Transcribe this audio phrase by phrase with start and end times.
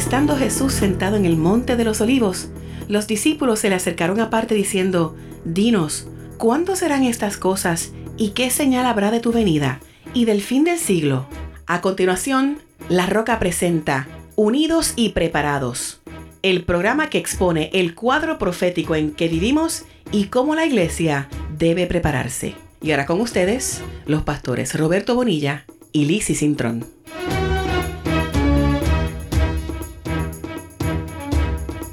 [0.00, 2.48] Estando Jesús sentado en el monte de los olivos,
[2.88, 6.08] los discípulos se le acercaron aparte diciendo, Dinos,
[6.38, 9.78] ¿cuándo serán estas cosas y qué señal habrá de tu venida
[10.14, 11.26] y del fin del siglo?
[11.66, 16.00] A continuación, La Roca presenta Unidos y Preparados,
[16.40, 21.86] el programa que expone el cuadro profético en que vivimos y cómo la iglesia debe
[21.86, 22.54] prepararse.
[22.80, 26.86] Y ahora con ustedes, los pastores Roberto Bonilla y Lizzie Cintrón.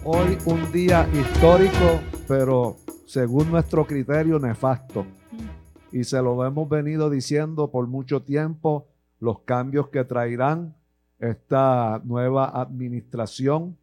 [0.10, 5.06] Hoy un día histórico, pero según nuestro criterio nefasto.
[5.92, 8.88] Y se lo hemos venido diciendo por mucho tiempo,
[9.20, 10.74] los cambios que traerán
[11.20, 13.76] esta nueva administración.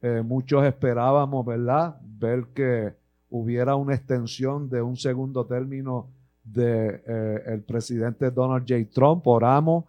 [0.00, 2.94] Eh, muchos esperábamos, ¿verdad?, ver que
[3.28, 6.08] hubiera una extensión de un segundo término
[6.44, 8.90] del de, eh, presidente Donald J.
[8.90, 9.26] Trump.
[9.26, 9.84] Oramos,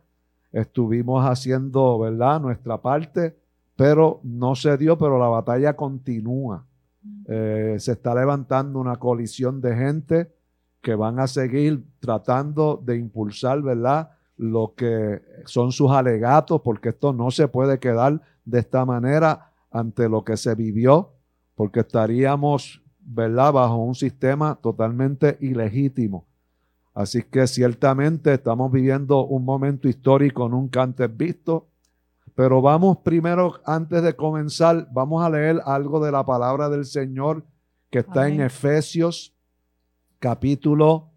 [0.51, 3.37] estuvimos haciendo, ¿verdad?, nuestra parte,
[3.79, 6.65] pero no se dio, pero la batalla continúa.
[7.29, 10.35] Eh, se está levantando una colisión de gente
[10.81, 17.13] que van a seguir tratando de impulsar, ¿verdad?, lo que son sus alegatos, porque esto
[17.13, 21.13] no se puede quedar de esta manera ante lo que se vivió,
[21.55, 26.27] porque estaríamos, ¿verdad?, bajo un sistema totalmente ilegítimo.
[26.93, 31.68] Así que ciertamente estamos viviendo un momento histórico nunca antes visto,
[32.39, 37.45] pero vamos primero, antes de comenzar, vamos a leer algo de la palabra del Señor
[37.89, 38.35] que está Amén.
[38.35, 39.35] en Efesios
[40.19, 41.11] capítulo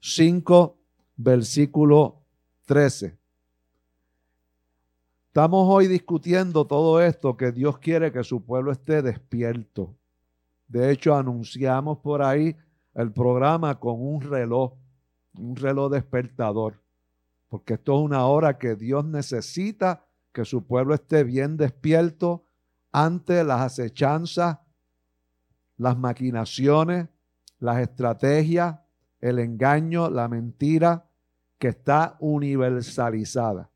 [0.00, 0.76] 5,
[1.14, 2.24] versículo
[2.64, 3.16] 13.
[5.28, 9.96] Estamos hoy discutiendo todo esto que Dios quiere que su pueblo esté despierto.
[10.66, 12.56] De hecho, anunciamos por ahí
[12.94, 14.72] el programa con un reloj,
[15.38, 16.82] un reloj despertador,
[17.48, 22.44] porque esto es una hora que Dios necesita que su pueblo esté bien despierto
[22.90, 24.58] ante las acechanzas,
[25.76, 27.08] las maquinaciones,
[27.60, 28.80] las estrategias,
[29.20, 31.08] el engaño, la mentira,
[31.56, 33.70] que está universalizada.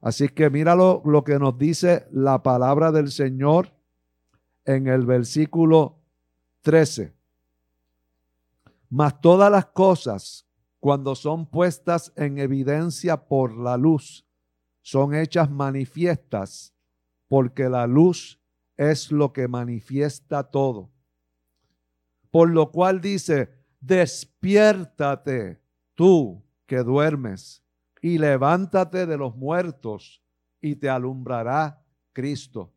[0.00, 3.74] Así que míralo lo que nos dice la palabra del Señor
[4.64, 5.98] en el versículo
[6.62, 7.14] 13.
[8.88, 10.46] Mas todas las cosas,
[10.80, 14.25] cuando son puestas en evidencia por la luz,
[14.86, 16.72] son hechas manifiestas,
[17.26, 18.38] porque la luz
[18.76, 20.92] es lo que manifiesta todo.
[22.30, 25.60] Por lo cual dice, despiértate
[25.96, 27.64] tú que duermes,
[28.00, 30.22] y levántate de los muertos,
[30.60, 31.82] y te alumbrará
[32.12, 32.72] Cristo.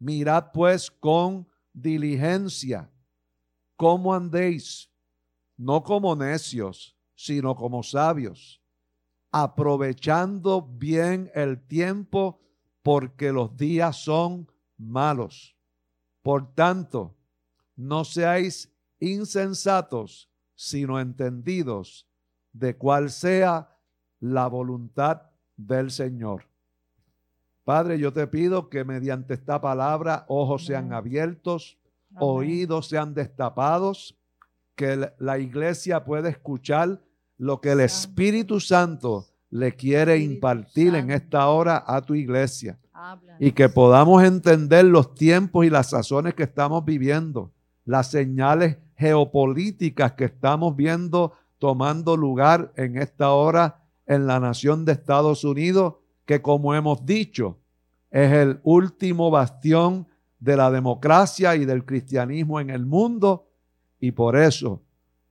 [0.00, 2.90] Mirad pues con diligencia
[3.76, 4.90] cómo andéis,
[5.56, 8.57] no como necios, sino como sabios,
[9.30, 12.40] aprovechando bien el tiempo,
[12.82, 15.56] porque los días son malos.
[16.22, 17.14] Por tanto,
[17.76, 22.08] no seáis insensatos, sino entendidos
[22.52, 23.76] de cuál sea
[24.20, 25.22] la voluntad
[25.56, 26.44] del Señor.
[27.64, 31.78] Padre, yo te pido que mediante esta palabra ojos sean abiertos,
[32.18, 34.18] oídos sean destapados,
[34.74, 37.02] que la iglesia pueda escuchar
[37.38, 42.78] lo que el Espíritu Santo le quiere impartir en esta hora a tu iglesia.
[43.38, 47.52] Y que podamos entender los tiempos y las sazones que estamos viviendo,
[47.84, 54.92] las señales geopolíticas que estamos viendo tomando lugar en esta hora en la nación de
[54.92, 55.94] Estados Unidos,
[56.26, 57.58] que como hemos dicho,
[58.10, 60.06] es el último bastión
[60.40, 63.48] de la democracia y del cristianismo en el mundo,
[64.00, 64.82] y por eso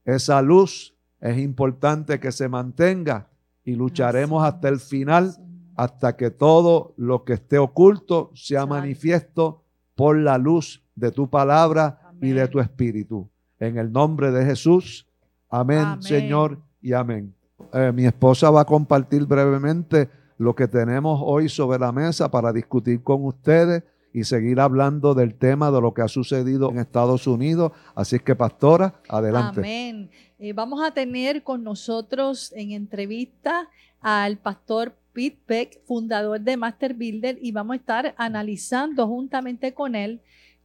[0.06, 3.28] esa luz es importante que se mantenga
[3.64, 5.36] y lucharemos hasta el final,
[5.76, 9.64] hasta que todo lo que esté oculto sea manifiesto
[9.96, 13.30] por la luz de tu palabra y de tu espíritu.
[13.60, 15.08] En el nombre de Jesús.
[15.50, 17.34] Amén, Señor, y amén.
[17.74, 22.54] Eh, mi esposa va a compartir brevemente lo que tenemos hoy sobre la mesa para
[22.54, 27.28] discutir con ustedes y seguir hablando del tema de lo que ha sucedido en Estados
[27.28, 27.72] Unidos.
[27.96, 29.60] Así que, pastora, adelante.
[29.60, 30.10] Amén.
[30.40, 33.70] Eh, vamos a tener con nosotros en entrevista
[34.02, 39.96] al pastor Pete Peck, fundador de Master Builder, y vamos a estar analizando juntamente con
[39.96, 40.22] él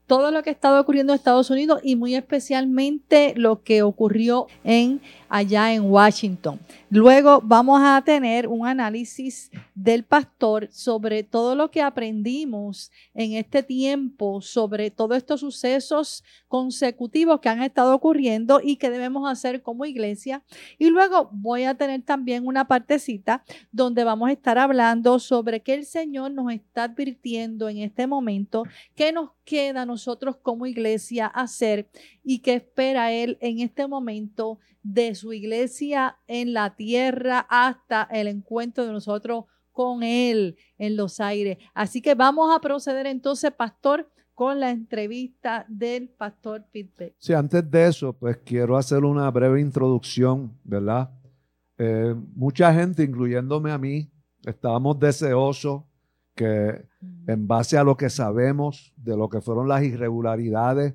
[0.06, 4.46] todo lo que ha estado ocurriendo en Estados Unidos y muy especialmente lo que ocurrió
[4.62, 5.00] en
[5.32, 6.60] allá en Washington.
[6.90, 13.62] Luego vamos a tener un análisis del pastor sobre todo lo que aprendimos en este
[13.62, 19.86] tiempo, sobre todos estos sucesos consecutivos que han estado ocurriendo y que debemos hacer como
[19.86, 20.42] iglesia.
[20.78, 25.72] Y luego voy a tener también una partecita donde vamos a estar hablando sobre qué
[25.72, 28.64] el Señor nos está advirtiendo en este momento,
[28.94, 31.88] qué nos queda a nosotros como iglesia hacer
[32.22, 38.28] y qué espera Él en este momento de su iglesia en la tierra hasta el
[38.28, 41.58] encuentro de nosotros con Él en los aires.
[41.74, 47.14] Así que vamos a proceder entonces, pastor, con la entrevista del pastor Pittsburgh.
[47.18, 51.10] Sí, antes de eso, pues quiero hacer una breve introducción, ¿verdad?
[51.78, 54.10] Eh, mucha gente, incluyéndome a mí,
[54.44, 55.82] estábamos deseosos
[56.34, 56.86] que
[57.26, 60.94] en base a lo que sabemos de lo que fueron las irregularidades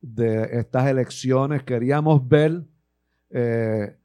[0.00, 2.64] de estas elecciones, queríamos ver
[3.30, 3.96] eh,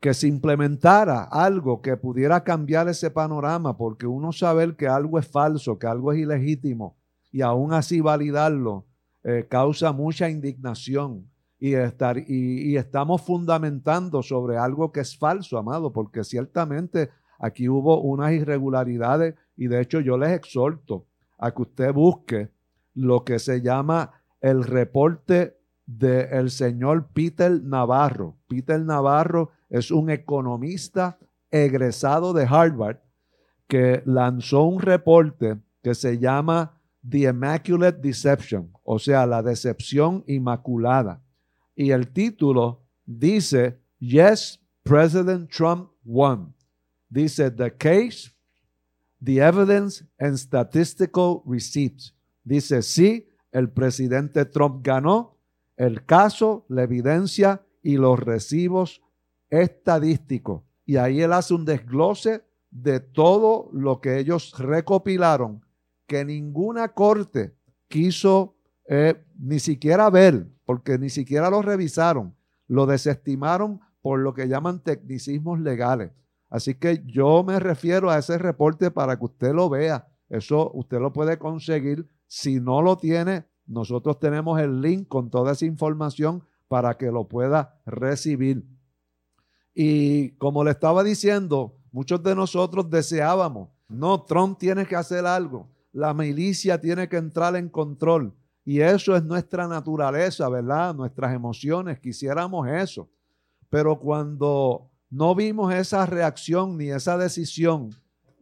[0.00, 5.26] que se implementara algo que pudiera cambiar ese panorama, porque uno saber que algo es
[5.26, 6.98] falso, que algo es ilegítimo,
[7.32, 8.86] y aún así validarlo,
[9.22, 11.30] eh, causa mucha indignación.
[11.58, 18.02] Y, estar, y, estamos fundamentando sobre algo que es falso, amado, porque ciertamente aquí hubo
[18.02, 21.06] unas irregularidades y de hecho yo les exhorto
[21.38, 22.50] a que usted busque
[22.92, 25.56] lo que se llama el reporte
[25.86, 28.38] del señor Peter Navarro.
[28.48, 31.18] Peter Navarro es un economista
[31.50, 32.98] egresado de Harvard
[33.68, 41.22] que lanzó un reporte que se llama The Immaculate Deception, o sea, la decepción inmaculada.
[41.74, 46.54] Y el título dice, Yes, President Trump won.
[47.08, 48.32] Dice, The Case,
[49.22, 52.14] The Evidence and Statistical Receipts.
[52.42, 55.33] Dice, sí, el presidente Trump ganó
[55.76, 59.02] el caso, la evidencia y los recibos
[59.50, 60.62] estadísticos.
[60.86, 65.64] Y ahí él hace un desglose de todo lo que ellos recopilaron,
[66.06, 67.56] que ninguna corte
[67.88, 68.56] quiso
[68.88, 72.34] eh, ni siquiera ver, porque ni siquiera lo revisaron,
[72.66, 76.12] lo desestimaron por lo que llaman tecnicismos legales.
[76.50, 80.06] Así que yo me refiero a ese reporte para que usted lo vea.
[80.28, 82.06] Eso usted lo puede conseguir.
[82.26, 87.28] Si no lo tiene, nosotros tenemos el link con toda esa información para que lo
[87.28, 88.64] pueda recibir.
[89.74, 95.68] Y como le estaba diciendo, muchos de nosotros deseábamos, no, Trump tiene que hacer algo,
[95.92, 98.34] la milicia tiene que entrar en control.
[98.64, 100.94] Y eso es nuestra naturaleza, ¿verdad?
[100.94, 103.08] Nuestras emociones, quisiéramos eso.
[103.68, 107.90] Pero cuando no vimos esa reacción ni esa decisión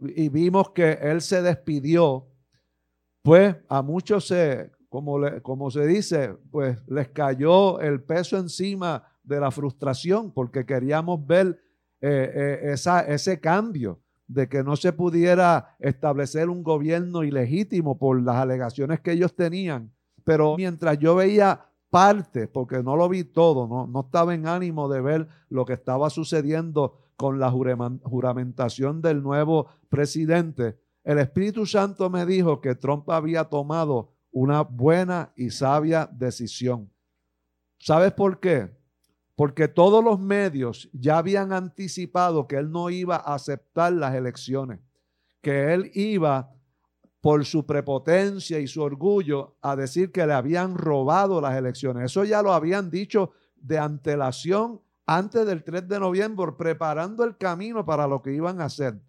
[0.01, 2.27] y vimos que él se despidió,
[3.23, 9.51] pues a muchos se como, se dice, pues les cayó el peso encima de la
[9.51, 11.59] frustración porque queríamos ver
[12.03, 18.21] eh, eh, esa, ese cambio de que no se pudiera establecer un gobierno ilegítimo por
[18.21, 19.91] las alegaciones que ellos tenían.
[20.25, 24.91] Pero mientras yo veía parte, porque no lo vi todo, no, no estaba en ánimo
[24.91, 32.11] de ver lo que estaba sucediendo con la juramentación del nuevo presidente, el Espíritu Santo
[32.11, 36.91] me dijo que Trump había tomado una buena y sabia decisión.
[37.79, 38.71] ¿Sabes por qué?
[39.37, 44.81] Porque todos los medios ya habían anticipado que él no iba a aceptar las elecciones,
[45.41, 46.53] que él iba
[47.21, 52.07] por su prepotencia y su orgullo a decir que le habían robado las elecciones.
[52.07, 57.85] Eso ya lo habían dicho de antelación antes del 3 de noviembre, preparando el camino
[57.85, 59.01] para lo que iban a hacer.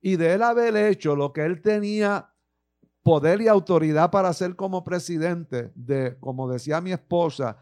[0.00, 2.32] Y de él haber hecho lo que él tenía
[3.02, 7.56] poder y autoridad para ser como presidente de, como decía mi esposa,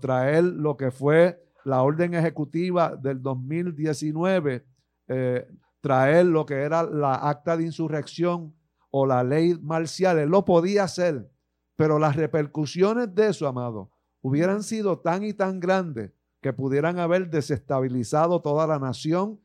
[0.00, 4.64] traer lo que fue la orden ejecutiva del 2019,
[5.08, 5.48] eh,
[5.80, 8.54] traer lo que era la acta de insurrección
[8.90, 11.30] o la ley marcial, él lo podía hacer,
[11.76, 13.90] pero las repercusiones de eso, amado,
[14.20, 19.40] hubieran sido tan y tan grandes que pudieran haber desestabilizado toda la nación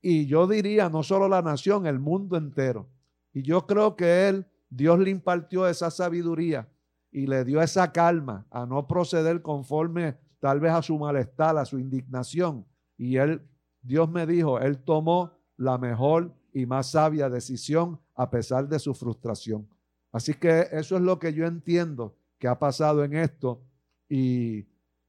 [0.00, 2.88] y yo diría no solo la nación, el mundo entero.
[3.32, 6.66] Y yo creo que él Dios le impartió esa sabiduría
[7.10, 11.66] y le dio esa calma a no proceder conforme tal vez a su malestar, a
[11.66, 12.64] su indignación.
[12.96, 13.42] Y él,
[13.82, 18.94] Dios me dijo, él tomó la mejor y más sabia decisión a pesar de su
[18.94, 19.68] frustración.
[20.10, 23.62] Así que eso es lo que yo entiendo que ha pasado en esto
[24.08, 24.66] y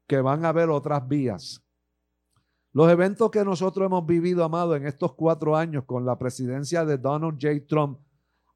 [0.07, 1.63] que van a haber otras vías.
[2.73, 6.97] Los eventos que nosotros hemos vivido, amado, en estos cuatro años con la presidencia de
[6.97, 7.65] Donald J.
[7.65, 7.99] Trump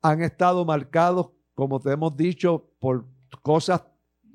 [0.02, 3.06] han estado marcados, como te hemos dicho, por
[3.42, 3.84] cosas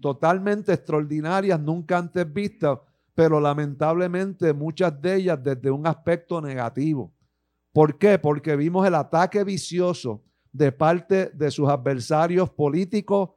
[0.01, 2.79] totalmente extraordinarias, nunca antes vistas,
[3.15, 7.13] pero lamentablemente muchas de ellas desde un aspecto negativo.
[7.73, 8.19] ¿Por qué?
[8.19, 13.31] Porque vimos el ataque vicioso de parte de sus adversarios políticos,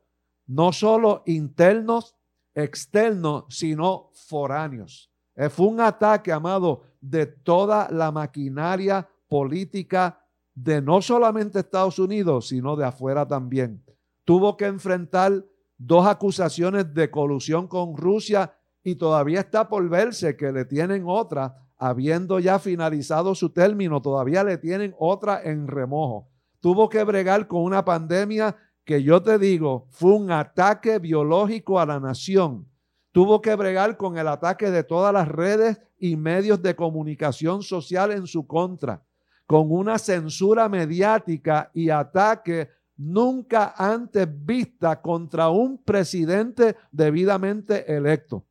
[0.47, 2.15] no solo internos,
[2.53, 5.11] externos, sino foráneos.
[5.35, 10.24] Eh, fue un ataque, amado, de toda la maquinaria política
[10.55, 13.83] de no solamente Estados Unidos, sino de afuera también.
[14.23, 15.45] Tuvo que enfrentar
[15.77, 21.57] dos acusaciones de colusión con Rusia y todavía está por verse que le tienen otra,
[21.77, 26.29] habiendo ya finalizado su término, todavía le tienen otra en remojo.
[26.61, 31.85] Tuvo que bregar con una pandemia que yo te digo, fue un ataque biológico a
[31.85, 32.67] la nación.
[33.11, 38.11] Tuvo que bregar con el ataque de todas las redes y medios de comunicación social
[38.11, 39.03] en su contra,
[39.45, 48.45] con una censura mediática y ataque nunca antes vista contra un presidente debidamente electo.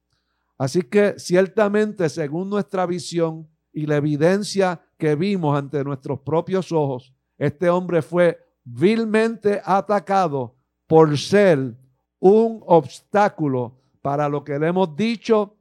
[0.58, 7.12] Así que ciertamente, según nuestra visión y la evidencia que vimos ante nuestros propios ojos,
[7.38, 10.54] este hombre fue vilmente atacado
[10.86, 11.76] por ser
[12.20, 15.56] un obstáculo para lo que le hemos dicho,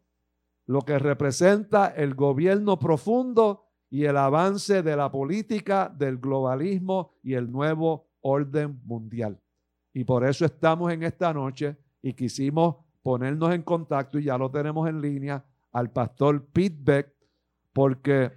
[0.66, 3.63] lo que representa el gobierno profundo
[3.94, 9.40] y el avance de la política, del globalismo y el nuevo orden mundial.
[9.94, 14.50] Y por eso estamos en esta noche y quisimos ponernos en contacto, y ya lo
[14.50, 17.14] tenemos en línea, al pastor Pete Beck,
[17.72, 18.32] porque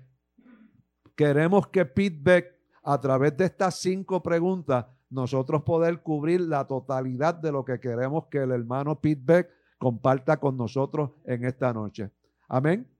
[1.14, 7.34] queremos que Pete Beck, a través de estas cinco preguntas, nosotros poder cubrir la totalidad
[7.34, 12.10] de lo que queremos que el hermano Pete Beck comparta con nosotros en esta noche.
[12.46, 12.95] Amén.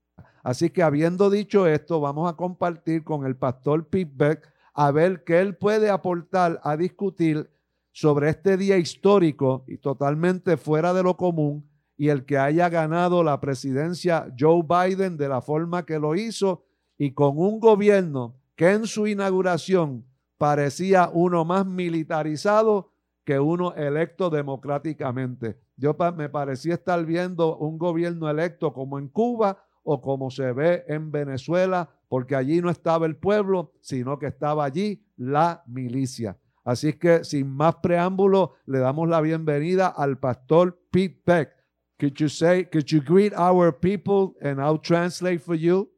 [0.47, 5.25] Así que habiendo dicho esto, vamos a compartir con el pastor Pete Beck a ver
[5.25, 7.51] qué él puede aportar a discutir
[7.91, 13.25] sobre este día histórico y totalmente fuera de lo común y el que haya ganado
[13.25, 16.63] la presidencia Joe Biden de la forma que lo hizo
[16.97, 20.07] y con un gobierno que en su inauguración
[20.39, 22.93] parecía uno más militarizado
[23.25, 25.59] que uno electo democráticamente.
[25.77, 30.85] Yo me parecía estar viendo un gobierno electo como en Cuba o como se ve
[30.89, 36.37] en Venezuela, porque allí no estaba el pueblo, sino que estaba allí la milicia.
[36.65, 41.53] Así que sin más preámbulo, le damos la bienvenida al pastor Pete Peck.
[42.01, 45.89] Could you say, could you greet our people and I'll translate for you?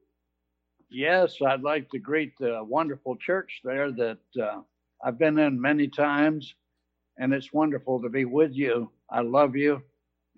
[0.91, 4.61] Yes, I'd like to greet the wonderful church there that uh,
[5.03, 6.55] I've been in many times,
[7.17, 8.91] and it's wonderful to be with you.
[9.11, 9.83] I love you,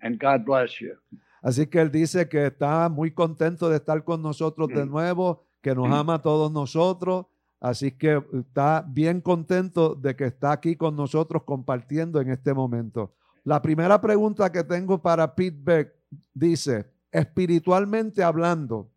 [0.01, 0.95] and God bless you.
[1.41, 4.89] Así que él dice que está muy contento de estar con nosotros de mm.
[4.89, 5.93] nuevo, que nos mm.
[5.93, 7.25] ama a todos nosotros
[7.61, 13.13] Así que está bien contento de que está aquí con nosotros compartiendo en este momento.
[13.43, 15.93] La primera pregunta que tengo para Pete Beck
[16.33, 18.89] dice, espiritualmente hablando,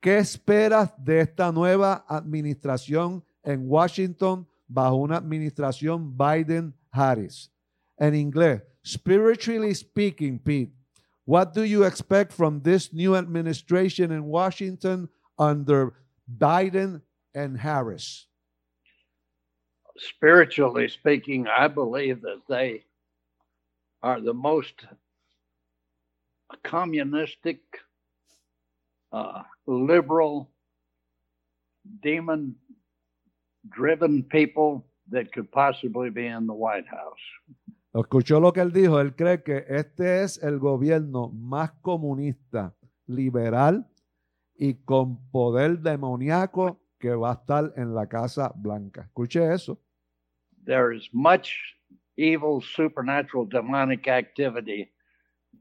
[0.00, 7.50] ¿qué esperas de esta nueva administración en Washington bajo una administración Biden-Harris?
[7.96, 10.72] En inglés, spiritually speaking, Pete,
[11.28, 15.92] what do you expect from this new administration in Washington under
[16.38, 17.02] Biden
[17.34, 18.28] and Harris?
[19.98, 22.86] Spiritually speaking, I believe that they
[24.02, 24.72] are the most
[26.64, 27.60] communistic,
[29.12, 30.48] uh, liberal,
[32.02, 32.54] demon
[33.68, 37.26] driven people that could possibly be in the White House.
[38.00, 39.00] Escuchó lo que él dijo.
[39.00, 42.74] Él cree que este es el gobierno más comunista,
[43.06, 43.86] liberal
[44.54, 49.02] y con poder demoníaco que va a estar en la Casa Blanca.
[49.02, 49.78] Escuche eso.
[50.64, 51.50] There is much
[52.16, 54.90] evil, supernatural, demonic activity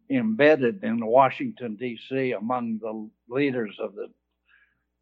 [0.09, 2.33] embedded in Washington D.C.
[2.33, 4.11] among the leaders of the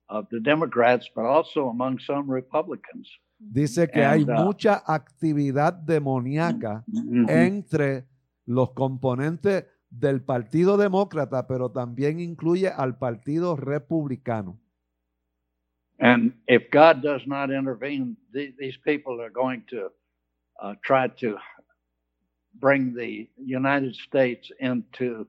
[0.08, 3.10] of the Democrats, but also among some Republicans.
[3.38, 6.84] Dice que hay mucha actividad demoníaca
[7.28, 8.08] entre
[8.46, 14.60] los componentes del Partido Demócrata, pero también incluye al Partido Republicano.
[16.00, 19.92] And if God does not intervene, th- these people are going to
[20.62, 21.38] uh, try to
[22.60, 25.26] bring the United States into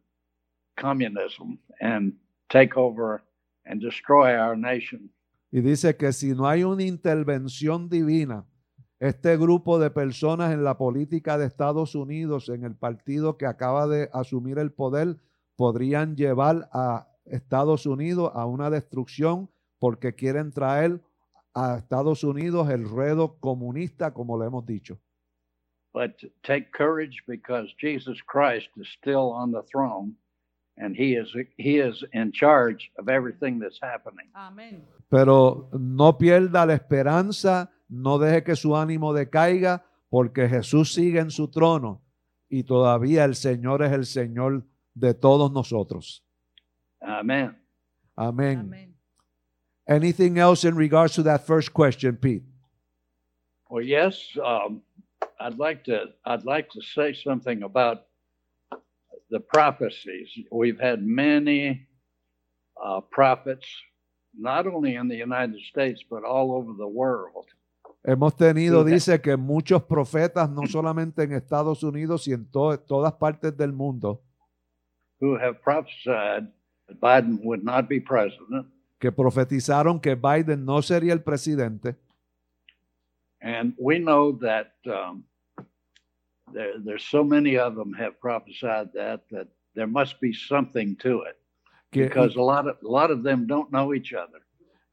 [0.77, 2.13] communism and
[2.49, 3.23] take over
[3.65, 5.09] and destroy our nation.
[5.57, 8.45] Y dice que si no hay una intervención divina,
[9.01, 13.87] este grupo de personas en la política de Estados Unidos, en el partido que acaba
[13.87, 15.17] de asumir el poder,
[15.57, 19.49] podrían llevar a Estados Unidos a una destrucción
[19.79, 21.01] porque quieren traer
[21.55, 24.99] a Estados Unidos el ruedo comunista, como lo hemos dicho.
[25.95, 30.17] but take courage because Jesus Christ is still on the throne
[30.77, 34.29] and he is he is in charge of everything that's happening.
[34.35, 34.85] Amén.
[35.09, 41.31] Pero no pierda la esperanza, no deje que su ánimo decaiga, porque Jesús sigue en
[41.31, 42.03] su trono
[42.49, 44.65] y todavía el Señor es el Señor
[44.95, 46.25] de todos nosotros.
[47.01, 47.57] Amen.
[48.17, 48.61] Amén.
[48.61, 48.95] Amén.
[49.89, 52.43] Anything else in regards to that first question, Pete?
[53.69, 54.83] Well, yes, um,
[55.39, 58.07] I'd like to I'd like to say something about
[59.31, 60.29] the prophecies.
[60.51, 61.87] We've had many
[62.83, 63.67] uh, prophets,
[64.39, 67.47] not only in the United States but all over the world,
[68.05, 68.93] Hemos tenido, Sí.
[68.93, 73.73] dice que muchos profetas, no solamente en Estados Unidos y en to- todas partes del
[73.73, 74.23] mundo,
[75.21, 76.47] who have prophesied
[76.87, 78.67] that Biden would not be president,
[79.01, 81.97] que profetizaron que Biden no sería el presidente.
[83.43, 85.25] and we know that um,
[86.53, 91.23] there, there's so many of them have prophesied that that there must be something to
[91.23, 91.37] it
[91.93, 94.41] Que, because a lot of a lot of them don't know each other.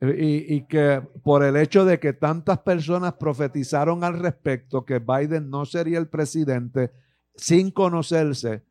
[0.01, 5.49] y, y que por el hecho de que tantas personas profetizaron al respecto que Biden
[5.49, 6.91] no sería el presidente
[7.35, 8.63] sin conocerse,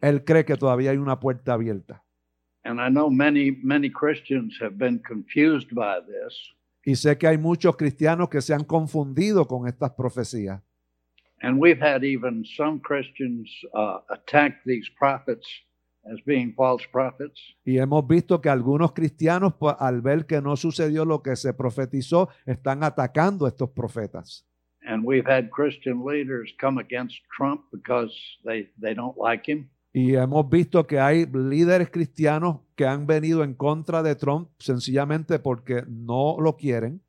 [0.00, 2.04] él cree que todavía hay una puerta abierta.
[2.62, 7.36] And I know many many Christians have been confused by this, Y sé que hay
[7.36, 10.62] muchos cristianos que se han confundido con estas profecías.
[11.42, 15.46] And we've had even some Christians uh, attack these prophets
[16.10, 17.40] as being false prophets.
[17.64, 22.28] Y hemos visto que algunos cristianos, al ver que no sucedió lo que se profetizó,
[22.46, 24.46] están atacando a estos profetas.
[24.82, 28.12] And we've had Christian leaders come against Trump because
[28.44, 29.68] they, they don't like him.
[29.92, 35.40] Y hemos visto que hay líderes cristianos que han venido en contra de Trump sencillamente
[35.40, 37.02] porque no lo quieren.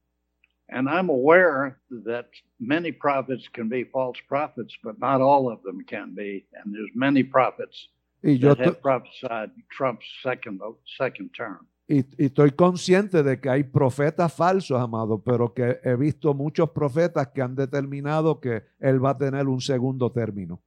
[0.72, 2.28] And I'm aware that
[2.60, 6.46] many prophets can be false prophets, but not all of them can be.
[6.54, 7.90] And there's many prophets
[8.24, 10.62] Y yo that have prophesied Trump's second
[10.98, 11.68] second term.
[11.92, 16.70] y, y estoy consciente de que hay profetas falsos, amado, pero que he visto muchos
[16.70, 20.62] profetas que han determinado que él va a tener un segundo término.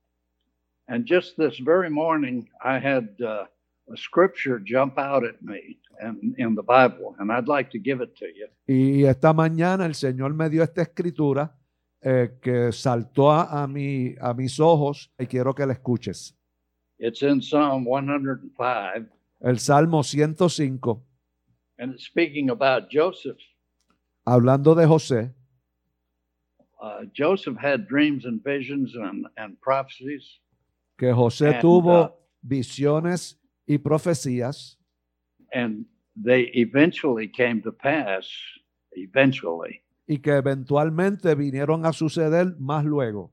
[0.87, 3.47] And just this very morning, I had uh,
[3.97, 8.15] scripture jump out at me and in the Bible, and I'd like to give it
[8.17, 8.49] to you.
[8.67, 11.55] Y esta mañana el Señor me dio esta escritura
[12.03, 16.35] eh, que saltó a, a, mi- a mis ojos y quiero que la escuches.
[16.99, 19.07] It's in Psalm 105,
[19.43, 21.01] El Salmo 105,
[21.79, 23.37] and it's speaking about Joseph.
[24.27, 25.33] hablando de José,
[26.81, 30.41] Uh, Joseph had dreams and visions and, and prophecies.
[30.99, 32.11] que José And, tuvo uh,
[32.43, 34.79] visiones y profecías
[35.53, 38.27] and they eventually came to pass
[38.93, 43.33] eventually y que eventualmente vinieron a suceder más luego.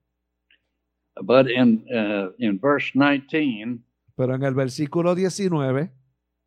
[1.23, 3.83] but in uh, in verse 19
[4.15, 5.91] Pero en el versículo 19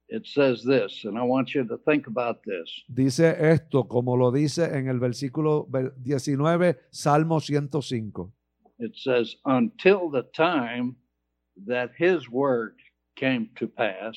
[0.09, 3.21] it says this and i want you to think about this dice
[3.53, 8.31] esto, como lo dice en el versículo ve- 19, Salmo 105.
[8.79, 10.97] it says until the time
[11.67, 12.75] that his word
[13.17, 14.17] came to pass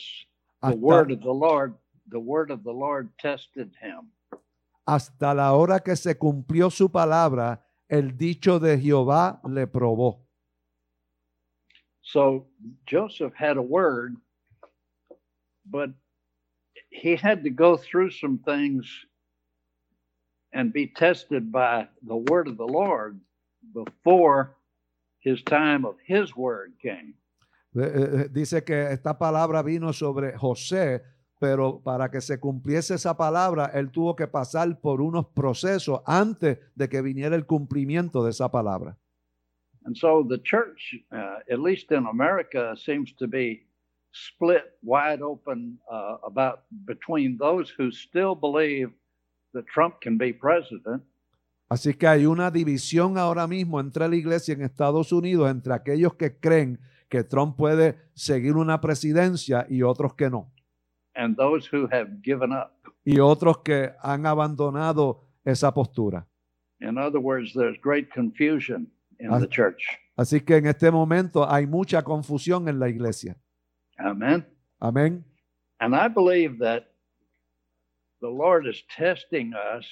[0.62, 1.76] the Hasta, word of the lord
[2.10, 4.12] the word of the lord tested him
[4.88, 10.24] hasta la hora que se cumplió su palabra, el dicho de Jehová le probó.
[12.02, 12.48] So
[12.86, 14.16] Joseph had a word,
[15.66, 15.90] but
[16.90, 19.06] he had to go through some things
[20.54, 23.20] and be tested by the word of the Lord
[23.74, 24.56] before
[25.20, 27.14] his time of his word came.
[27.76, 31.04] Eh, eh, Dice que esta palabra vino sobre José,
[31.40, 36.58] pero para que se cumpliese esa palabra, él tuvo que pasar por unos procesos antes
[36.76, 38.98] de que viniera el cumplimiento de esa palabra.
[39.86, 43.66] And so the church, uh, at least in America, seems to be
[44.12, 48.90] split wide open uh, about between those who still believe
[49.54, 51.04] that Trump can be president
[51.70, 56.16] Así que hay una división ahora mismo entre la iglesia en Estados Unidos, entre aquellos
[56.16, 60.52] que creen que Trump puede seguir una presidencia y otros que no.
[61.16, 62.72] and those who have given up.
[63.04, 66.28] Y otros que han abandonado esa postura.
[66.80, 69.40] In other words, there's great confusion in Ah.
[69.40, 69.82] the church.
[70.16, 73.36] Así que en este momento hay mucha confusión en la iglesia.
[73.98, 74.46] Amen.
[74.80, 75.24] Amén.
[75.80, 76.84] And I believe that
[78.22, 79.86] the Lord is testing us,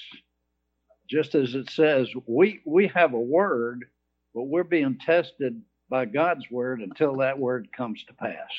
[1.08, 3.86] just as it says, we, we have a word,
[4.34, 8.50] but we're being tested by God's word until that word comes to pass.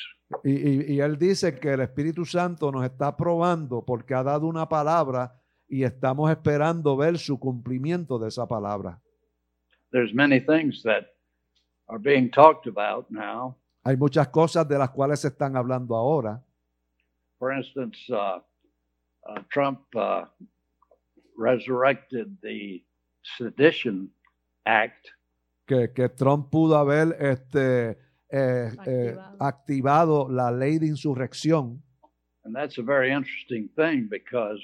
[0.43, 4.47] Y, y- y él dice que el Espíritu Santo nos está probando porque ha dado
[4.47, 5.33] una palabra
[5.69, 8.99] y estamos esperando ver su cumplimiento de esa palabra.
[9.91, 11.07] There's many things that
[11.87, 13.55] are being talked about now.
[13.85, 16.41] Hay muchas cosas de las cuales se están hablando ahora.
[17.39, 18.39] For instance, uh,
[19.29, 20.25] uh, Trump uh,
[21.37, 22.83] resurrected the
[23.37, 24.09] Sedition
[24.65, 25.11] Act,
[25.67, 27.97] que, que Trump pudo haber este, eh,
[28.31, 29.37] eh, Activado.
[29.39, 31.83] activado la ley de insurrección.
[32.45, 34.61] and that's a very interesting thing because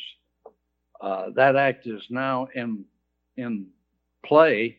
[1.02, 2.86] uh, that act is now in
[3.36, 3.68] in
[4.26, 4.78] play,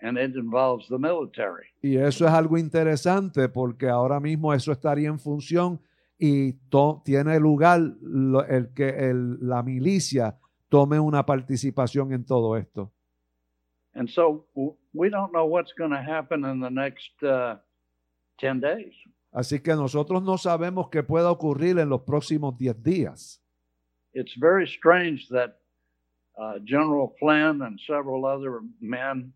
[0.00, 1.66] and it involves the military.
[1.82, 5.80] Y eso es algo interesante porque ahora mismo eso estaría en función
[6.16, 12.56] y to- tiene lugar lo- el que el- la milicia tome una participación en todo
[12.56, 12.92] esto.
[13.94, 17.56] And so w- we don't know what's going to happen in the next uh,
[18.40, 18.92] 10 days.
[19.32, 23.40] Así que nosotros no sabemos qué pueda ocurrir en los próximos 10 días.
[24.12, 25.58] It's very strange that
[26.38, 29.32] uh, General Flynn and several other men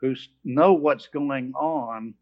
[0.00, 2.14] who know what's going on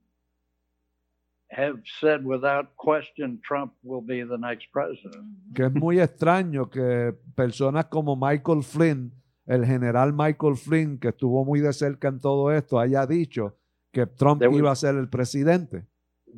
[1.51, 5.27] have said without question Trump will be the next president.
[5.55, 9.13] Que es muy extraño que personas como Michael Flynn,
[9.47, 13.57] el general Michael Flynn, que estuvo muy de cerca en todo esto, haya dicho
[13.93, 15.87] que Trump There was- iba a ser el presidente.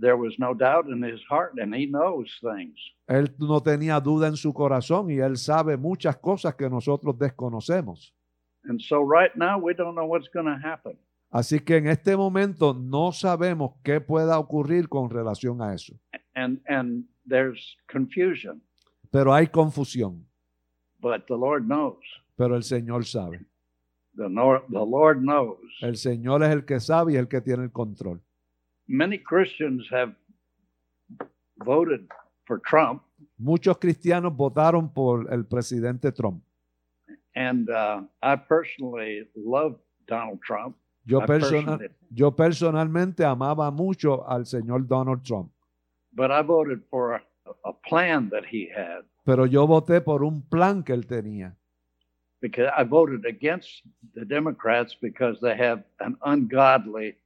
[0.01, 2.77] There was no doubt in his heart, and he knows things.
[3.07, 8.13] Él no tenía duda en su corazón y él sabe muchas cosas que nosotros desconocemos.
[8.65, 10.99] And so right now we don't know what's going to happen.
[11.31, 15.95] Así que en este momento no sabemos qué pueda ocurrir con relación a eso.
[16.35, 18.63] And and there's confusion,
[19.13, 20.27] Pero hay confusión,
[21.01, 21.99] but the Lord knows.
[22.37, 23.39] Pero el Señor sabe.
[24.17, 25.59] The, the Lord knows.
[25.81, 28.21] El Señor es el que sabe y el que tiene el control.
[28.87, 30.15] Many Christians have
[31.57, 32.07] voted
[32.47, 33.03] for Trump,
[33.39, 36.43] Muchos cristianos votaron por el presidente Trump.
[37.35, 40.77] and uh, I personally love Donald Trump.
[41.05, 45.51] Yo, I persona- personally- yo personalmente amaba mucho al señor Donald Trump,
[46.13, 47.23] but I voted for a,
[47.65, 51.57] a plan that he had pero yo voté por un plan que él tenía.
[52.45, 53.83] Because I voted against
[54.15, 57.17] the Democrats because they have an ungodly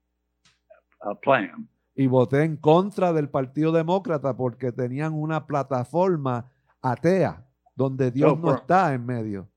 [1.02, 1.68] uh, plan.
[1.96, 6.48] y voté en contra del Partido Demócrata porque tenían una plataforma
[6.80, 9.48] atea donde Dios no por- está en medio.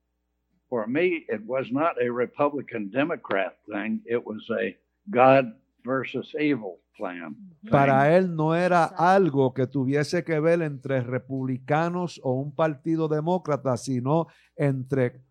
[0.67, 4.75] For me, it was not a Republican Democrat thing, it was a
[5.11, 5.53] God
[5.85, 7.35] versus evil plan.
[7.69, 13.77] Para él no era algo que tuviese que ver entre republicanos o un partido demócrata,
[13.77, 15.21] sino entre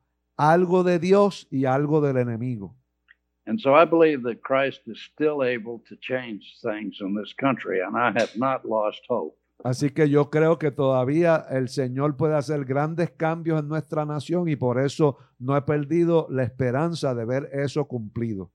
[0.40, 2.74] algo de Dios y algo del enemigo.
[3.46, 7.80] And so I believe that Christ is still able to change things in this country,
[7.80, 9.36] and I have not lost hope.
[9.62, 14.48] Así que yo creo que todavía el Señor puede hacer grandes cambios en nuestra nación
[14.48, 18.50] y por eso no he perdido la esperanza de ver eso cumplido.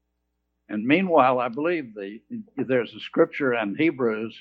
[0.67, 2.24] And meanwhile, I believe the,
[2.58, 4.34] there's a scripture in Hebrews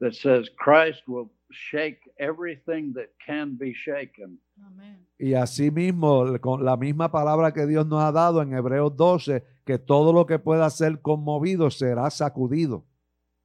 [0.00, 4.38] that says Christ will shake everything that can be shaken.
[4.62, 5.06] Amén.
[5.18, 9.78] Y asimismo, con la misma palabra que Dios nos ha dado en Hebreos 12, que
[9.78, 12.84] todo lo que pueda ser conmovido será sacudido.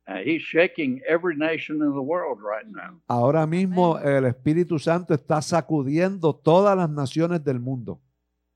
[0.07, 2.99] Uh, he's shaking every nation in the world right now.
[3.07, 8.01] Ahora mismo el Espíritu Santo está sacudiendo todas las naciones del mundo.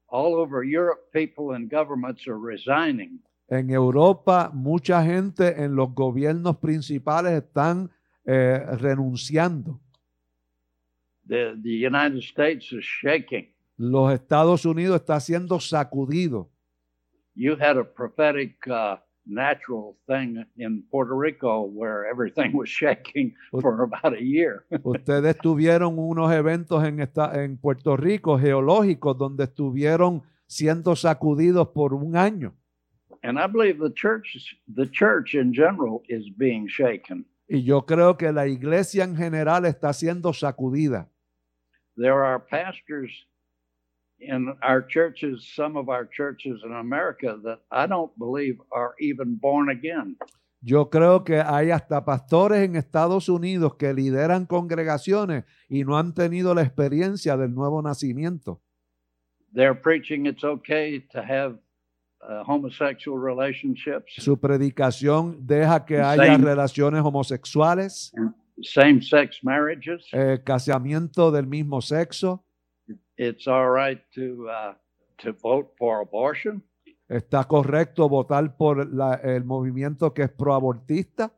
[0.08, 3.22] All over Europe, people and governments are resigning.
[3.48, 7.92] En Europa, mucha gente en los gobiernos principales están
[8.26, 9.80] eh, renunciando.
[11.28, 13.48] The, the United States is shaking.
[13.78, 16.50] Los Estados Unidos está siendo sacudido.
[17.36, 23.82] You had a prophetic uh, natural thing in Puerto Rico where everything was shaking for
[23.84, 24.66] about a year.
[24.84, 31.94] Ustedes tuvieron unos eventos en, esta- en Puerto Rico geológicos donde estuvieron siendo sacudidos por
[31.94, 32.54] un año.
[33.24, 37.26] And I believe the church, the church in general is being shaken.
[37.48, 41.10] Y yo creo que la iglesia en general está siendo sacudida.
[41.95, 43.12] There are pastors
[44.19, 49.36] in our churches, some of our churches in America that I don't believe are even
[49.36, 50.17] born again.
[50.65, 56.13] Yo creo que hay hasta pastores en Estados Unidos que lideran congregaciones y no han
[56.13, 58.62] tenido la experiencia del nuevo nacimiento.
[59.53, 61.60] They're preaching it's okay to have
[62.21, 68.13] uh, homosexual relationships, Su predicación deja que haya relaciones homosexuales,
[68.62, 70.06] same sex marriages.
[70.13, 72.44] eh, casamiento del mismo sexo.
[73.18, 74.74] It's all right to uh,
[75.18, 76.63] to vote for abortion.
[77.08, 81.32] Está correcto votar por la- el movimiento que es proabortista.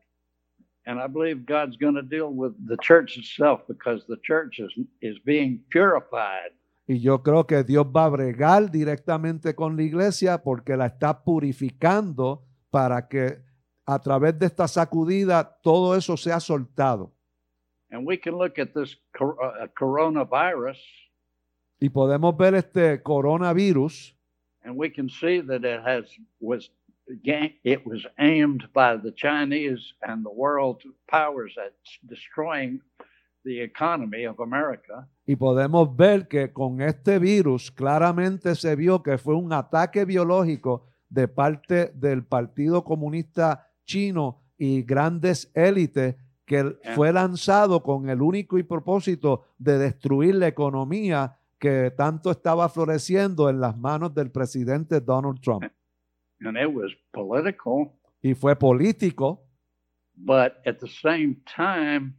[0.86, 4.72] And I believe God's going to deal with the church itself because the church is,
[5.02, 6.52] is being purified.
[6.88, 11.24] Y yo creo que Dios va a bregar directamente con la iglesia porque la está
[11.24, 13.40] purificando para que
[13.86, 17.12] a través de esta sacudida todo eso se ha soltado.
[17.92, 20.78] And we can look at this cor- uh, coronavirus
[21.80, 24.16] Y podemos ver este coronavirus
[24.64, 26.06] and we can see that it has
[26.40, 26.72] was
[27.64, 32.82] it was aimed by the Chinese and the world powers at destroying
[33.44, 35.08] the economy of America.
[35.28, 40.88] y podemos ver que con este virus claramente se vio que fue un ataque biológico
[41.10, 48.58] de parte del Partido Comunista Chino y grandes élites que fue lanzado con el único
[48.58, 55.02] y propósito de destruir la economía que tanto estaba floreciendo en las manos del presidente
[55.02, 55.64] Donald Trump.
[56.42, 59.42] And it was political, Y fue político,
[60.16, 62.14] but at the same time,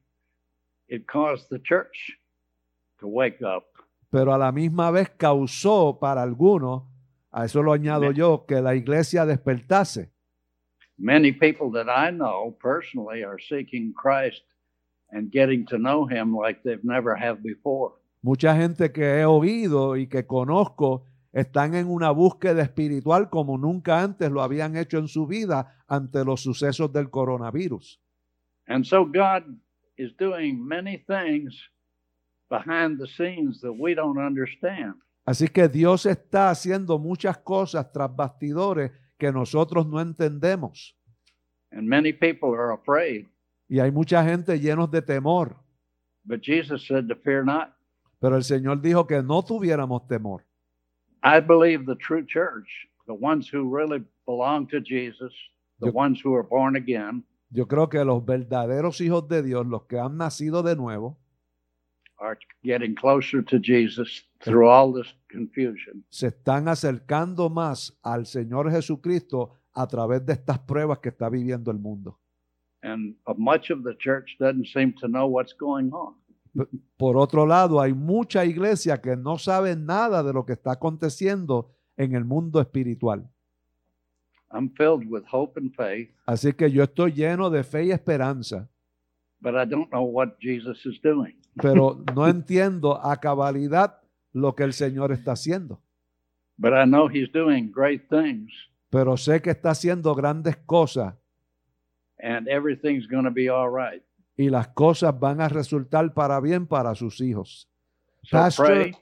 [0.88, 2.18] it caused the church
[2.98, 3.64] to wake up.
[4.10, 6.84] pero a la misma vez causó para algunos,
[7.30, 10.10] a eso lo añado yo, que la iglesia despertase.
[10.98, 14.42] Many people that I know personally are seeking Christ
[15.10, 17.92] and getting to know him like they've never have before.
[18.22, 24.02] Mucha gente que he oído y que conozco están en una búsqueda espiritual como nunca
[24.02, 28.00] antes lo habían hecho en su vida ante los sucesos del coronavirus.
[28.66, 29.44] And so God
[29.98, 31.54] is doing many things
[32.48, 34.94] behind the scenes that we don't understand.
[35.26, 40.94] Así que Dios está haciendo muchas cosas tras bastidores que nosotros no entendemos.
[41.72, 43.26] And many people are afraid.
[43.68, 45.56] Y hay mucha gente llenos de temor.
[46.24, 47.72] But Jesus said to fear not.
[48.20, 50.44] Pero el Señor dijo que no tuviéramos temor.
[51.22, 52.68] I believe the true church,
[53.06, 55.32] the ones who really belong to Jesus,
[55.80, 59.66] the Yo- ones who are born again, Yo creo que los verdaderos hijos de Dios,
[59.66, 61.16] los que han nacido de nuevo,
[62.18, 66.04] are getting closer to Jesus through all this confusion.
[66.08, 71.70] se están acercando más al Señor Jesucristo a través de estas pruebas que está viviendo
[71.70, 72.18] el mundo.
[72.82, 76.14] And uh, much of the church doesn't seem to know what's going on.
[76.96, 81.70] Por otro lado, hay mucha iglesia que no sabe nada de lo que está aconteciendo
[81.96, 83.28] en el mundo espiritual.
[84.50, 88.70] I'm filled with hope and faith, Así que yo estoy lleno de fe y esperanza,
[89.40, 91.36] but I don't know what Jesus is doing.
[91.60, 94.00] Pero no entiendo a cabalidad
[94.32, 95.80] lo que el Señor está haciendo.
[96.58, 98.52] But I know He's doing great things,
[98.90, 101.14] Pero sé que está haciendo grandes cosas
[102.18, 104.02] and everything's going to be all right.
[104.38, 107.68] y las cosas van a resultar para bien para sus hijos.
[108.22, 108.92] So Pastor, pray.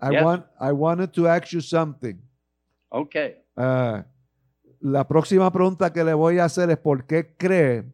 [0.00, 0.22] I, Yes.
[0.24, 2.16] want, I wanted to ask you something.
[2.90, 3.36] Okay.
[3.56, 4.04] Ah,
[4.80, 7.84] la próxima pregunta que le voy a hacer es por qué cree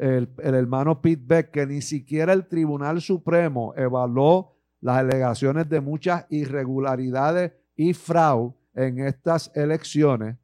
[0.00, 6.26] el, hermano Pete Beck que ni siquiera el Tribunal Supremo evaluó las alegaciones de muchas
[6.30, 10.36] irregularidades y fraude en estas elecciones.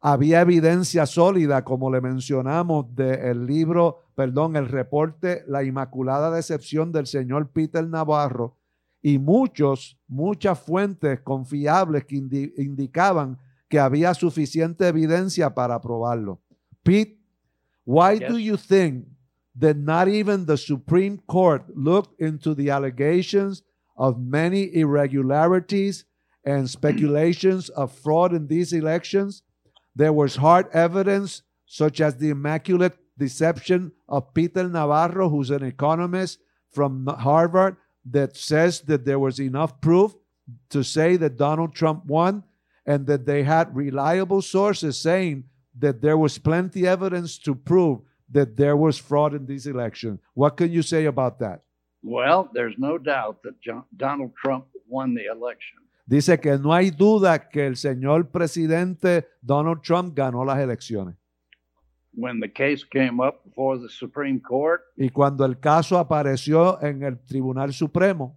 [0.00, 7.06] Había evidencia sólida, como le mencionamos, del libro, perdón, el reporte La Inmaculada Decepción del
[7.06, 8.58] señor Peter Navarro,
[9.00, 16.40] y muchos, muchas fuentes confiables que indi- indicaban que había suficiente evidencia para probarlo.
[16.82, 17.17] Pete,
[17.88, 19.06] why do you think
[19.56, 23.62] that not even the Supreme Court looked into the allegations
[23.96, 26.04] of many irregularities
[26.44, 29.42] and speculations of fraud in these elections?
[29.96, 36.40] There was hard evidence, such as the immaculate deception of Peter Navarro, who's an economist
[36.70, 40.14] from Harvard, that says that there was enough proof
[40.68, 42.44] to say that Donald Trump won
[42.84, 45.44] and that they had reliable sources saying
[45.78, 50.20] that there was plenty evidence to prove that there was fraud in these elections.
[50.34, 51.62] What can you say about that?
[52.02, 55.78] Well, there's no doubt that John, Donald Trump won the election.
[56.06, 61.16] Dice que no hay duda que el señor presidente Donald Trump ganó las elecciones.
[62.14, 67.02] When the case came up before the Supreme Court, Y cuando el caso apareció en
[67.02, 68.36] el Tribunal Supremo,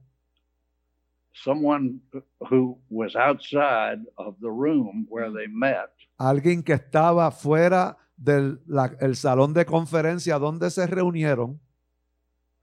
[1.33, 2.01] someone
[2.49, 5.89] who was outside of the room where they met
[6.29, 11.59] alguien que estaba fuera del la- el salón de conferencia donde se reunieron,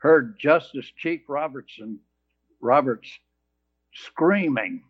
[0.02, 2.00] heard Justice Chief Robertson
[2.60, 3.20] Roberts
[3.92, 4.82] screaming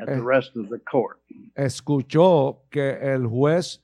[0.00, 0.20] at the Eh.
[0.24, 1.18] rest of the court.
[1.54, 3.82] escuchó que el juez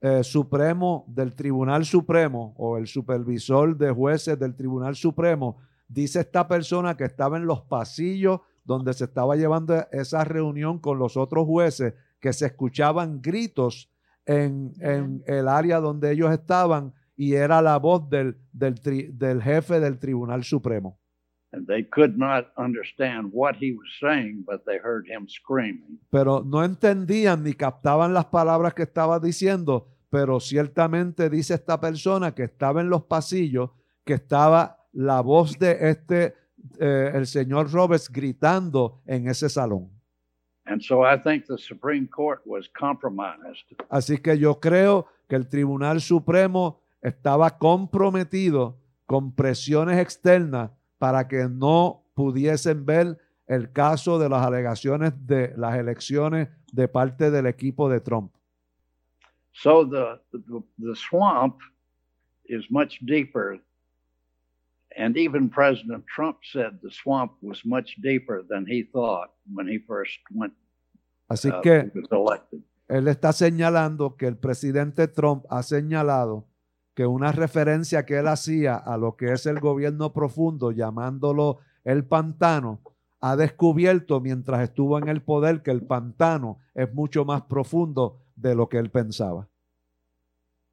[0.00, 5.58] eh, supremo del Tribunal Supremo o el supervisor de jueces del Tribunal Supremo,
[5.88, 10.98] dice esta persona que estaba en los pasillos donde se estaba llevando esa reunión con
[11.00, 13.90] los otros jueces, que se escuchaban gritos
[14.26, 19.42] en, en el área donde ellos estaban y era la voz del, del, tri- del
[19.42, 20.98] jefe del Tribunal Supremo.
[21.50, 25.98] And they could not understand what he was saying, but they heard him screaming.
[26.10, 32.34] pero no entendían ni captaban las palabras que estaba diciendo, pero ciertamente dice esta persona
[32.34, 33.70] que estaba en los pasillos,
[34.04, 36.34] que estaba la voz de este,
[36.78, 39.90] eh, el señor Roberts gritando en ese salón.
[43.88, 51.48] Así que yo creo que el Tribunal Supremo estaba comprometido con presiones externas para que
[51.48, 57.88] no pudiesen ver el caso de las alegaciones de las elecciones de parte del equipo
[57.88, 58.32] de Trump.
[59.52, 61.60] So the, the, the swamp
[62.44, 63.60] is much deeper.
[64.98, 69.78] And even President Trump said the swamp was much deeper than he thought when he
[69.78, 70.52] first went
[71.30, 72.62] Así uh, que was elected.
[72.88, 76.48] él está señalando que el presidente Trump ha señalado
[76.94, 82.04] que una referencia que él hacía a lo que es el gobierno profundo, llamándolo el
[82.04, 82.80] pantano,
[83.20, 88.54] ha descubierto mientras estuvo en el poder que el pantano es mucho más profundo de
[88.54, 89.48] lo que él pensaba.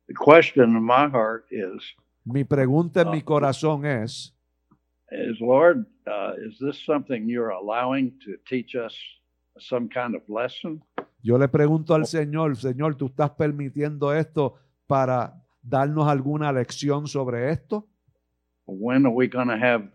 [0.08, 3.26] The question in my heart is, Mi pregunta en mi Ah.
[3.26, 4.36] corazón es,
[5.12, 8.96] is Lord, uh, is this something you're allowing to teach us
[9.60, 10.82] some kind of lesson?
[11.22, 14.56] yo le pregunto al Señor, Señor, ¿tú estás permitiendo esto
[14.88, 17.88] para darnos alguna lección sobre esto?
[18.68, 19.92] When are we going to have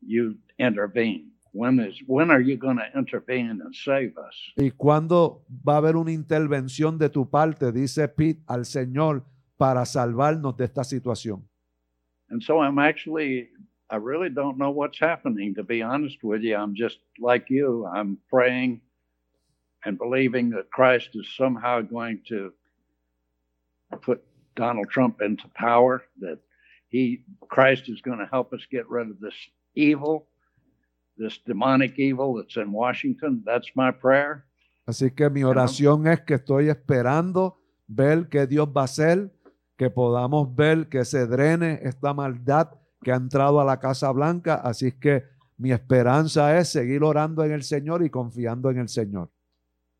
[0.00, 1.32] you intervene?
[1.52, 4.34] When is when are you going to intervene and save us?
[4.56, 9.24] ¿Y cuándo va a haber una intervención de tu parte, dice Pete, al Señor
[9.56, 11.46] para salvarnos de esta situación?
[12.30, 13.48] And so I'm actually,
[13.90, 16.56] I really don't know what's happening, to be honest with you.
[16.56, 17.86] I'm just like you.
[17.86, 18.80] I'm praying
[19.84, 22.52] and believing that Christ is somehow going to
[24.02, 24.22] put
[24.56, 26.38] Donald Trump into power, that
[26.88, 29.34] he, Christ is going to help us get rid of this
[29.74, 30.26] evil,
[31.16, 33.42] this demonic evil that's in Washington.
[33.44, 34.44] That's my prayer.
[34.86, 37.58] Así que mi oración es que estoy esperando
[37.88, 39.32] ver qué Dios va a hacer,
[39.76, 42.70] que podamos ver que se drene esta maldad
[43.02, 44.54] que ha entrado a la Casa Blanca.
[44.54, 45.24] Así que
[45.58, 49.30] mi esperanza es seguir orando en el Señor y confiando en el Señor.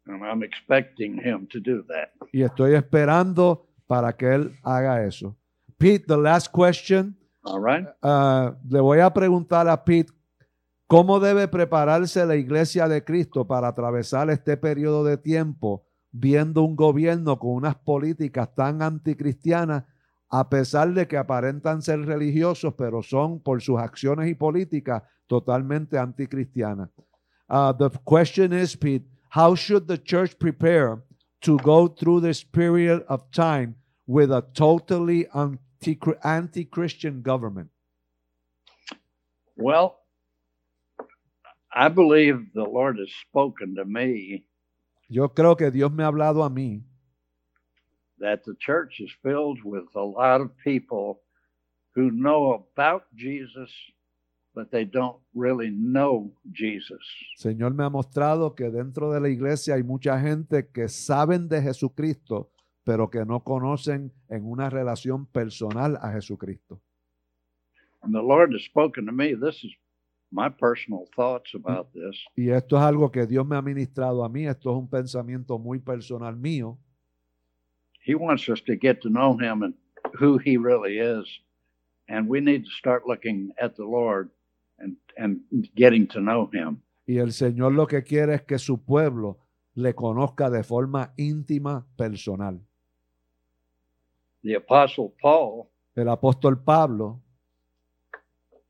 [0.07, 2.11] I'm expecting him to do that.
[2.33, 5.37] Y estoy esperando para que Él haga eso.
[5.79, 7.17] Pete, the last question.
[7.43, 7.87] All right.
[8.03, 10.13] Uh, le voy a preguntar a Pete
[10.87, 15.86] cómo debe prepararse la iglesia de Cristo para atravesar este periodo de tiempo
[16.19, 19.85] viendo un gobierno con unas políticas tan anticristianas,
[20.29, 25.99] a pesar de que aparentan ser religiosos, pero son por sus acciones y políticas totalmente
[25.99, 26.91] anticristianas.
[27.49, 31.03] Uh, the question is, Pete, how should the church prepare
[31.43, 33.77] to go through this period of time
[34.07, 37.71] with a totally anti- anti-Christian government?
[39.57, 39.99] Well,
[41.73, 44.46] I believe the Lord has spoken to me
[45.09, 46.83] Yo creo que Dios me ha hablado a mí
[48.19, 51.21] that the church is filled with a lot of people
[51.95, 53.71] who know about Jesus,
[54.55, 57.01] but they don't really know Jesus.
[57.39, 61.63] Señor me ha mostrado que dentro de la iglesia hay mucha gente que saben de
[61.63, 62.51] Jesucristo,
[62.85, 66.81] pero que no conocen en una relación personal a Jesucristo.
[68.03, 69.35] And the Lord has spoken to me.
[69.35, 69.73] This is
[70.33, 72.17] my personal thoughts about this.
[72.37, 75.59] Y esto es algo que Dios me ha ministrado a mí, esto es un pensamiento
[75.59, 76.79] muy personal mío.
[78.05, 79.75] He wants us to get to know Him and
[80.19, 81.27] who He really is.
[82.09, 84.31] And we need to start looking at the Lord
[84.79, 85.41] and, and
[85.75, 86.83] getting to know Him.
[87.07, 89.39] Y el Señor lo que quiere es que su pueblo
[89.75, 92.61] le conozca de forma íntima, personal.
[94.43, 97.23] The Apostle Paul, El apóstol Pablo,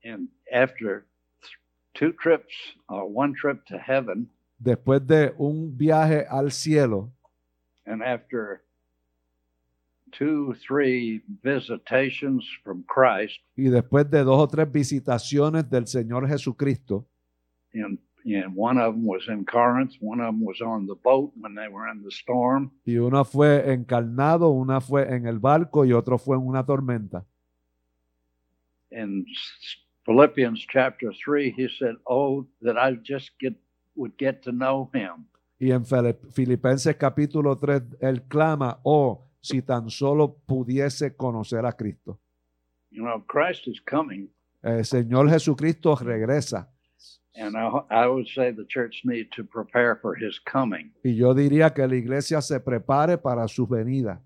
[0.03, 1.06] and after
[1.97, 2.53] two trips,
[2.89, 4.29] uh, one trip to heaven,
[4.59, 7.11] después de un viaje al cielo,
[7.85, 8.61] and after
[10.11, 17.07] two, three visitations from Christ, y después de dos o tres visitaciones del Señor Jesucristo,
[17.73, 21.31] and, and one of them was in Corinth, one of them was on the boat
[21.39, 22.71] when they were in the storm.
[22.85, 27.25] y uno fue encarnado, una fue en el barco y otro fue en una tormenta.
[30.07, 33.53] Philippians chapter three, he said, "Oh, that I just get
[33.95, 35.27] would get to know Him."
[35.59, 41.73] Y en Fili- Filipenses capítulo 3, él clama, oh, si tan solo pudiese conocer a
[41.73, 42.19] Cristo.
[42.89, 44.29] You know, Christ is coming,
[44.63, 46.69] El Señor Jesucristo regresa.
[47.35, 50.91] and I, I would say the church needs to prepare for His coming.
[51.03, 54.21] Y yo diría que la iglesia se prepare para su venida.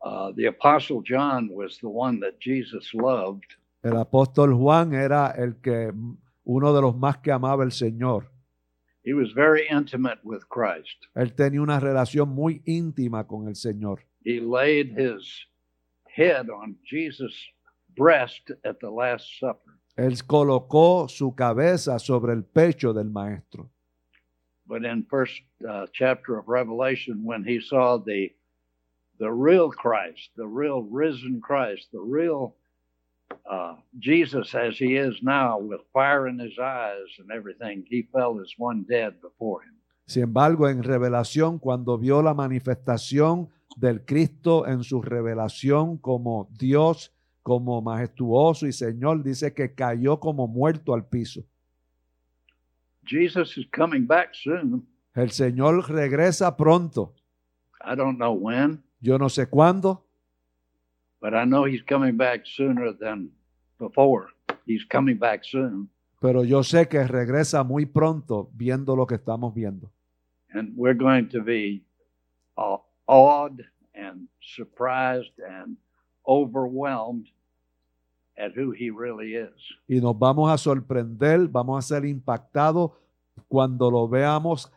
[0.00, 5.60] Uh, the Apostle John was the one that Jesus loved, El apóstol Juan era el
[5.60, 5.92] que
[6.44, 8.30] uno de los más que amaba el Señor.
[9.04, 10.96] he was very intimate with Christ.
[11.14, 14.00] Él tenía una relación muy íntima con el Señor.
[14.24, 15.46] he laid his
[16.06, 17.36] head on Jesus'
[17.94, 19.74] breast at the Last Supper.
[19.96, 23.70] Él colocó su cabeza sobre el pecho del maestro.
[24.66, 28.30] But in first uh, chapter of Revelation, when he saw the
[29.18, 32.56] the real Christ, the real risen Christ, the real
[33.50, 38.40] uh, Jesus as he is now, with fire in his eyes and everything, he fell
[38.40, 39.74] as one dead before him.
[40.06, 47.12] Sin embargo, en revelación, cuando vio la manifestación del Cristo en su revelación como Dios,
[47.42, 51.44] como majestuoso y Señor, dice que cayó como muerto al piso.
[53.06, 54.86] Jesus is coming back soon.
[55.14, 57.14] El Señor regresa pronto.
[57.84, 60.03] I don't know when, Yo no sé cuándo,
[61.24, 63.30] but I know he's coming back sooner than
[63.78, 64.28] before.
[64.66, 65.88] He's coming back soon.
[66.20, 69.90] pero yo sé que regresa muy pronto viendo lo que estamos viendo.
[70.52, 71.82] And we're going to be
[72.58, 73.64] uh, awed
[73.94, 75.78] and surprised and
[76.28, 77.28] overwhelmed
[78.36, 79.78] at who he really is.
[79.88, 82.92] Y nos vamos a sorprender, vamos a ser impactados
[83.48, 84.70] cuando lo veamos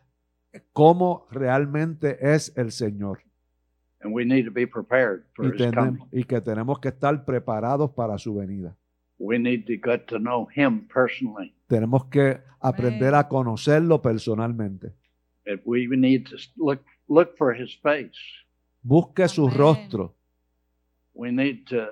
[0.71, 3.26] cómo realmente es el Señor.
[4.07, 5.99] And we need to be prepared for Y, his coming.
[6.13, 8.73] y que tenemos que estar preparados para su venida.
[9.19, 11.53] We need to get to know him personally.
[11.67, 14.93] Tenemos que aprender a conocerlo personalmente.
[15.65, 18.17] We need to look look for his face.
[18.81, 20.15] Busque su rostro.
[21.13, 21.87] We need to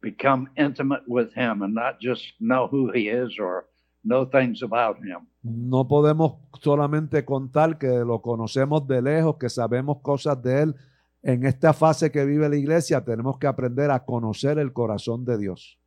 [0.00, 3.66] become intimate with him and not just know who he is or
[4.04, 5.26] know things about him.
[5.42, 10.74] No podemos solamente contar que lo conocemos de lejos, que sabemos cosas de él.
[11.22, 15.38] En esta fase que vive la iglesia tenemos que aprender a conocer el corazón de
[15.38, 15.78] Dios.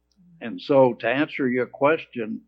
[0.42, 2.42] And so, to answer your question,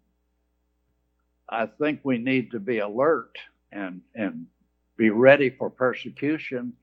[1.49, 3.37] I think we need to be alert
[3.71, 4.47] and and
[4.97, 6.73] be ready for persecution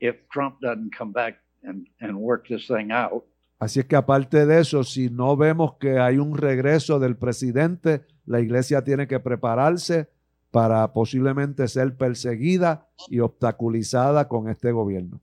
[0.00, 3.24] if Trump doesn't come back and, and work this thing out.
[3.58, 8.04] Así es que aparte de eso, si no vemos que hay un regreso del presidente,
[8.26, 10.08] la iglesia tiene que prepararse
[10.50, 15.20] para posiblemente ser perseguida y obstaculizada con este gobierno.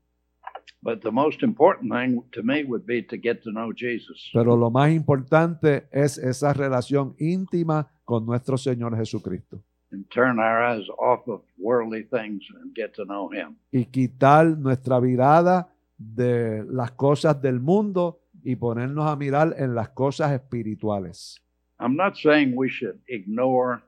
[4.32, 9.62] Pero lo más importante es esa relación íntima con nuestro Señor Jesucristo
[9.92, 13.56] and turn our eyes off of worldly things and get to know him.
[13.72, 19.90] y quitar nuestra mirada de las cosas del mundo y ponernos a mirar en las
[19.90, 21.42] cosas espirituales.
[21.78, 23.82] I'm not saying we should ignore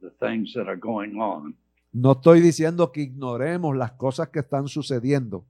[0.00, 1.56] the things that are going on.
[1.92, 5.46] No estoy diciendo que ignoremos las cosas que están sucediendo,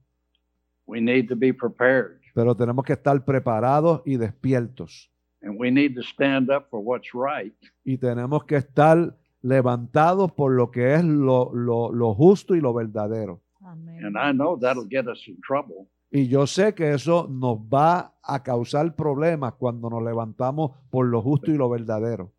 [0.89, 5.11] We need to be prepared pero tenemos que estar preparados y despiertos.
[5.41, 7.53] and we need to stand up for what's right.
[7.85, 12.73] Y tenemos que estar levantados por lo que es lo, lo- lo justo y lo
[12.73, 13.41] verdadero.
[13.61, 14.03] Amén.
[14.05, 15.87] And I know that'll get us in trouble.
[16.11, 21.21] Y yo sé que eso nos va a causar problemas cuando nos levantamos por lo
[21.21, 22.31] justo y lo verdadero.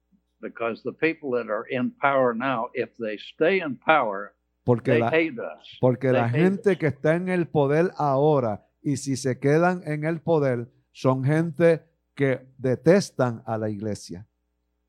[0.42, 4.32] because the people that are in power now, if they stay in power,
[4.64, 6.78] Porque they la, porque la gente us.
[6.78, 11.82] que está en el poder ahora y si se quedan en el poder son gente
[12.14, 14.26] que detestan a la iglesia.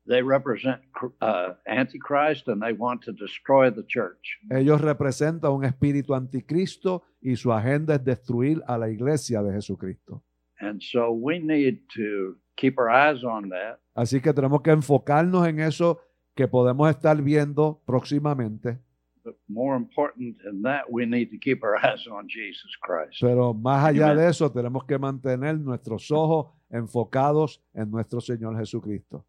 [0.06, 0.80] They represent
[1.20, 4.36] uh, Antichrist and they want to destroy the church.
[4.50, 10.24] Ellos representan un espíritu anticristo y su agenda es destruir a la iglesia de Jesucristo.
[10.58, 13.78] And so we need to keep our eyes on that.
[13.94, 16.00] Así que tenemos que enfocarnos en eso
[16.34, 18.80] que podemos estar viendo próximamente,
[19.24, 23.18] But more important than that, we need to keep our eyes on Jesus Christ.
[23.20, 24.16] pero más allá Amen.
[24.18, 29.24] de eso tenemos que mantener nuestros ojos enfocados en nuestro Señor Jesucristo.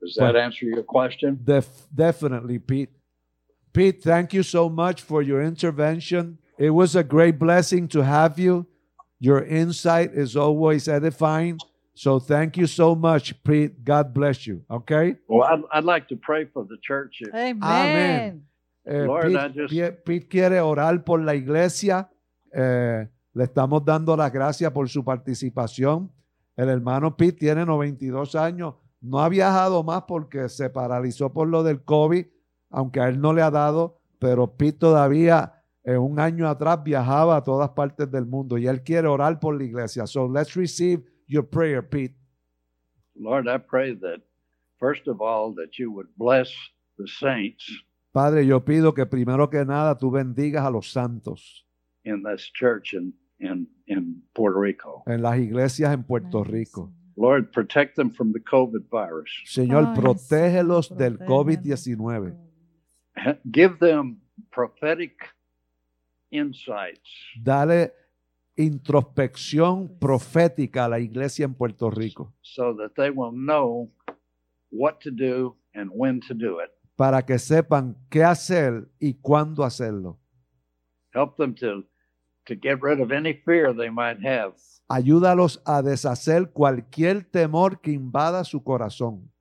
[0.00, 1.38] Does that Well- answer your question?
[1.42, 2.90] Def- definitely, Pete.
[3.72, 6.38] Pete, thank you so much for your intervention.
[6.58, 8.66] It was a great blessing to have you.
[9.20, 11.58] Your insight is always edifying.
[11.94, 13.84] So thank you so much, Pete.
[13.84, 14.64] God bless you.
[14.70, 15.16] Okay.
[15.28, 17.18] Well, I'd, I'd like to pray for the church.
[17.20, 18.40] If, Amén.
[18.92, 22.10] Eh, Lord, Pete, just- Pete quiere orar por la iglesia.
[22.52, 26.10] Eh, le estamos dando las gracias por su participación.
[26.56, 28.74] El hermano Pete tiene 92 años.
[29.00, 32.26] No ha viajado más porque se paralizó por lo del COVID,
[32.70, 37.36] aunque a él no le ha dado, pero Pete todavía eh, un año atrás viajaba
[37.36, 40.04] a todas partes del mundo y él quiere orar por la iglesia.
[40.08, 42.16] So let's receive your prayer, Pete.
[43.14, 44.20] Lord, I pray that,
[44.80, 46.50] first of all, that you would bless
[46.98, 47.64] the saints
[48.12, 51.66] Padre, yo pido que primero que nada tú bendigas a los santos
[52.04, 55.02] in this church in, in, in Puerto Rico.
[55.06, 56.92] en las iglesias en Puerto Rico.
[57.16, 59.30] Lord, protect them from the COVID virus.
[59.44, 61.28] Señor, protégelos del protégelos.
[61.28, 62.36] COVID-19.
[63.52, 65.12] Give them prophetic
[66.30, 67.10] insights
[67.42, 67.92] Dale
[68.56, 73.90] introspección profética a la iglesia en Puerto Rico so that they will know
[74.70, 76.70] what to do and when to do it.
[77.00, 80.18] Para que sepan qué hacer y cuándo hacerlo.
[81.14, 81.86] Help them to
[82.44, 84.52] to get rid of any fear they might have.
[84.86, 89.32] Ayúdalos a deshacer cualquier temor que invada su corazón.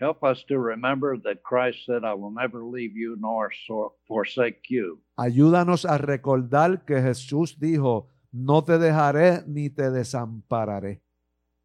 [0.00, 4.62] Help us to remember that Christ said, I will never leave you nor so- forsake
[4.70, 5.02] you.
[5.18, 11.02] Ayúdanos a recordar que Jesús dijo, no te dejaré ni te desampararé.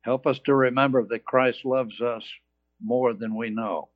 [0.04, 2.26] Help us to remember that Christ loves us
[2.82, 3.93] more than we know.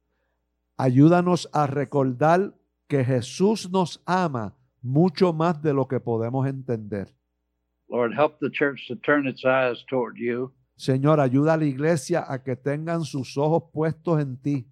[0.77, 2.53] Ayúdanos a recordar
[2.87, 7.13] que Jesús nos ama mucho más de lo que podemos entender.
[7.89, 12.23] Lord, help the church to turn its eyes toward you Señor, ayuda a la iglesia
[12.27, 14.67] a que tengan sus ojos puestos en ti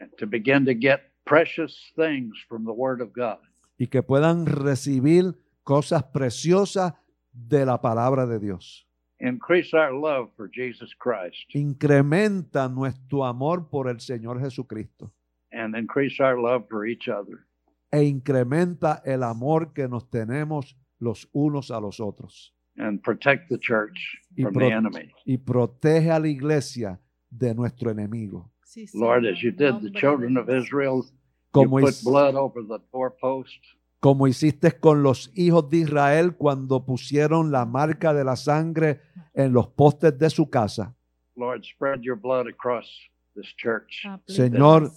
[0.00, 3.38] and to begin to get precious things from the Word of God.
[3.76, 6.94] y que puedan recibir cosas preciosas
[7.32, 8.88] de la palabra de Dios.
[9.22, 15.12] Increase our love for Jesus Christ Incrementa nuestro amor por el Señor Jesucristo
[15.52, 17.46] and increase our love for each other.
[17.92, 23.58] e incrementa el amor que nos tenemos los unos a los otros and protect the
[23.58, 23.98] church
[24.36, 25.10] Y from pro- the enemy.
[25.26, 26.98] y protege a la iglesia
[27.30, 28.50] de nuestro enemigo.
[28.64, 30.48] Sí, Lord, Señor, as you did the children of.
[30.48, 31.10] Israel, you
[31.52, 33.58] Como, put hic- blood over the doorpost.
[34.00, 39.00] Como hiciste con los hijos de Israel cuando pusieron la marca de la sangre
[39.34, 40.96] en los postes de su casa.
[41.36, 42.86] Lord, spread your blood across
[43.34, 44.04] this church.
[44.26, 44.90] Señor.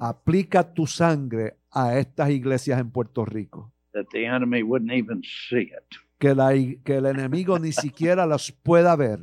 [0.00, 3.72] Aplica tu sangre a estas iglesias en Puerto Rico.
[3.96, 5.96] that the enemy wouldn't even see it.
[6.18, 6.52] Que, la
[6.84, 9.20] que el enemigo ni siquiera las pueda ver.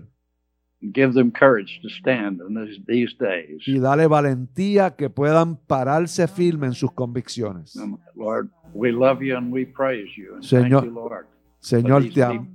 [0.91, 3.65] Give them courage to stand in these, these days.
[3.65, 7.75] Y dale valentía que puedan pararse firme en sus convicciones.
[8.15, 10.35] Lord, we love you and we praise you.
[10.35, 11.27] And Señor, thank you, Lord.
[11.61, 12.49] Señor, te, am-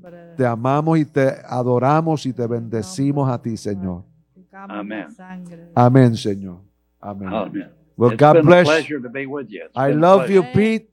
[0.44, 4.04] amamos y te adoramos y te bendecimos a ti, Señor.
[4.52, 5.06] Amén.
[5.74, 6.60] Amén, Señor.
[7.00, 7.28] Amén.
[7.32, 7.70] Amen.
[7.96, 8.64] Well, it's God been a bless.
[8.66, 9.66] pleasure to be with you.
[9.74, 10.42] I love you.
[10.52, 10.90] Pete.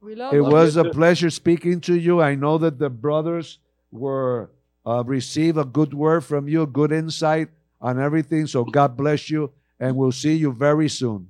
[0.00, 0.90] We love It was you a too.
[0.90, 2.20] pleasure speaking to you.
[2.22, 3.58] I know that the brothers
[3.90, 4.50] were
[4.86, 7.48] uh, receive a good word from you, good insight
[7.80, 8.46] on everything.
[8.46, 11.28] So God bless you, and we'll see you very soon.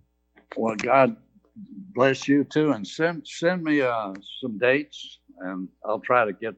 [0.57, 1.17] Well, God
[1.95, 6.55] bless you too, and send send me uh, some dates, and I'll try to get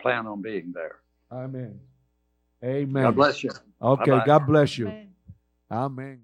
[0.00, 0.96] plan on being there.
[1.32, 1.80] Amen.
[2.62, 3.02] Amen.
[3.02, 3.50] God bless you.
[3.80, 4.26] Okay, Bye-bye.
[4.26, 4.86] God bless you.
[4.86, 5.08] Amén.
[5.70, 6.20] Amen.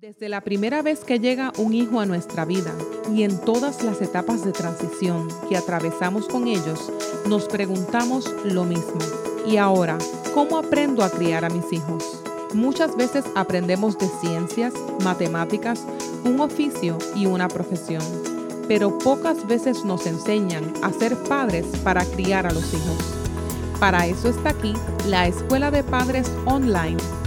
[0.00, 2.72] Desde la primera vez que llega un hijo a nuestra vida
[3.14, 6.90] y en todas las etapas de transición que atravesamos con ellos,
[7.28, 8.98] nos preguntamos lo mismo.
[9.46, 9.98] ¿Y ahora
[10.32, 12.22] cómo aprendo a criar a mis hijos?
[12.54, 14.72] Muchas veces aprendemos de ciencias,
[15.04, 15.84] matemáticas,
[16.24, 18.02] un oficio y una profesión,
[18.68, 22.96] pero pocas veces nos enseñan a ser padres para criar a los hijos.
[23.78, 24.72] Para eso está aquí
[25.08, 27.19] la Escuela de Padres Online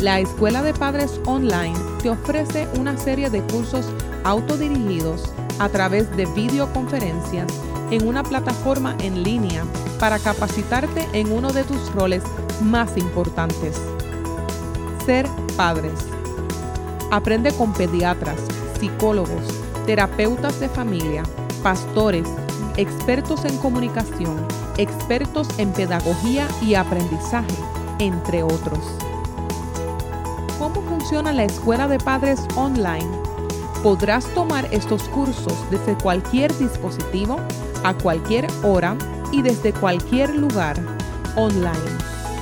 [0.00, 3.86] la Escuela de Padres Online te ofrece una serie de cursos
[4.24, 7.46] autodirigidos a través de videoconferencias
[7.90, 9.62] en una plataforma en línea
[9.98, 12.22] para capacitarte en uno de tus roles
[12.62, 13.78] más importantes,
[15.04, 15.26] ser
[15.56, 15.92] padres.
[17.10, 18.40] Aprende con pediatras,
[18.78, 19.44] psicólogos,
[19.84, 21.24] terapeutas de familia,
[21.62, 22.26] pastores,
[22.78, 24.46] expertos en comunicación,
[24.78, 27.54] expertos en pedagogía y aprendizaje,
[27.98, 29.09] entre otros.
[31.10, 33.10] ¿Cómo funciona la escuela de padres online?
[33.82, 37.40] Podrás tomar estos cursos desde cualquier dispositivo,
[37.82, 38.96] a cualquier hora
[39.32, 40.76] y desde cualquier lugar
[41.34, 41.74] online.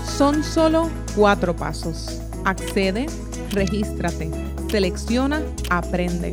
[0.04, 2.20] Son solo cuatro pasos.
[2.44, 3.06] Accede,
[3.52, 4.30] regístrate,
[4.70, 5.40] selecciona,
[5.70, 6.32] aprende.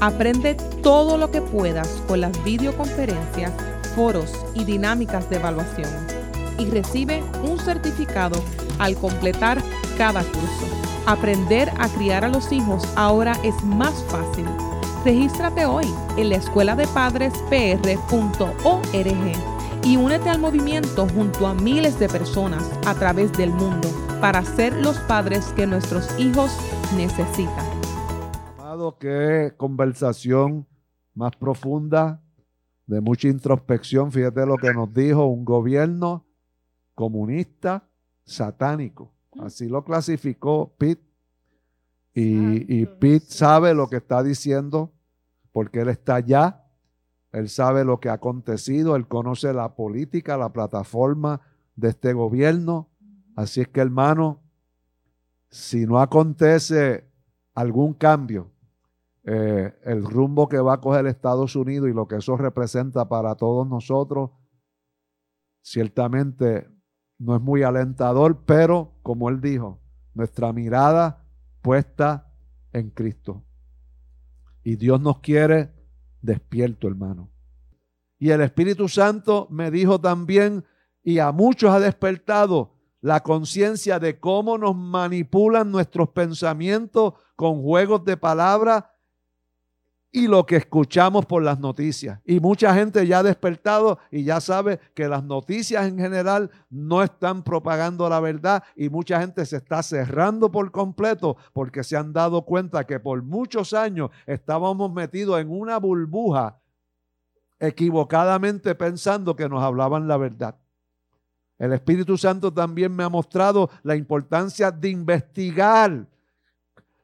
[0.00, 3.52] Aprende todo lo que puedas con las videoconferencias,
[3.94, 5.88] foros y dinámicas de evaluación.
[6.58, 8.42] Y recibe un certificado
[8.78, 9.62] al completar
[9.98, 10.66] cada curso.
[11.06, 14.46] Aprender a criar a los hijos ahora es más fácil.
[15.04, 15.86] Regístrate hoy
[16.16, 16.88] en la escuela de
[19.84, 23.88] y únete al movimiento junto a miles de personas a través del mundo
[24.24, 26.50] para ser los padres que nuestros hijos
[26.96, 27.66] necesitan.
[28.56, 30.66] Amado, qué conversación
[31.12, 32.22] más profunda,
[32.86, 34.10] de mucha introspección.
[34.10, 36.24] Fíjate lo que nos dijo un gobierno
[36.94, 37.86] comunista
[38.24, 39.12] satánico.
[39.40, 41.00] Así lo clasificó Pitt.
[42.14, 44.94] Y, y Pitt sabe lo que está diciendo
[45.52, 46.64] porque él está allá.
[47.30, 51.42] Él sabe lo que ha acontecido, Él conoce la política, la plataforma
[51.76, 52.88] de este gobierno.
[53.36, 54.42] Así es que, hermano,
[55.48, 57.08] si no acontece
[57.54, 58.50] algún cambio,
[59.24, 63.34] eh, el rumbo que va a coger Estados Unidos y lo que eso representa para
[63.36, 64.30] todos nosotros,
[65.62, 66.68] ciertamente
[67.18, 69.80] no es muy alentador, pero como él dijo,
[70.12, 71.24] nuestra mirada
[71.62, 72.32] puesta
[72.72, 73.44] en Cristo.
[74.62, 75.72] Y Dios nos quiere
[76.20, 77.30] despierto, hermano.
[78.18, 80.64] Y el Espíritu Santo me dijo también,
[81.02, 82.73] y a muchos ha despertado
[83.04, 88.84] la conciencia de cómo nos manipulan nuestros pensamientos con juegos de palabras
[90.10, 92.18] y lo que escuchamos por las noticias.
[92.24, 97.02] Y mucha gente ya ha despertado y ya sabe que las noticias en general no
[97.02, 102.14] están propagando la verdad y mucha gente se está cerrando por completo porque se han
[102.14, 106.58] dado cuenta que por muchos años estábamos metidos en una burbuja
[107.58, 110.56] equivocadamente pensando que nos hablaban la verdad.
[111.58, 116.06] El Espíritu Santo también me ha mostrado la importancia de investigar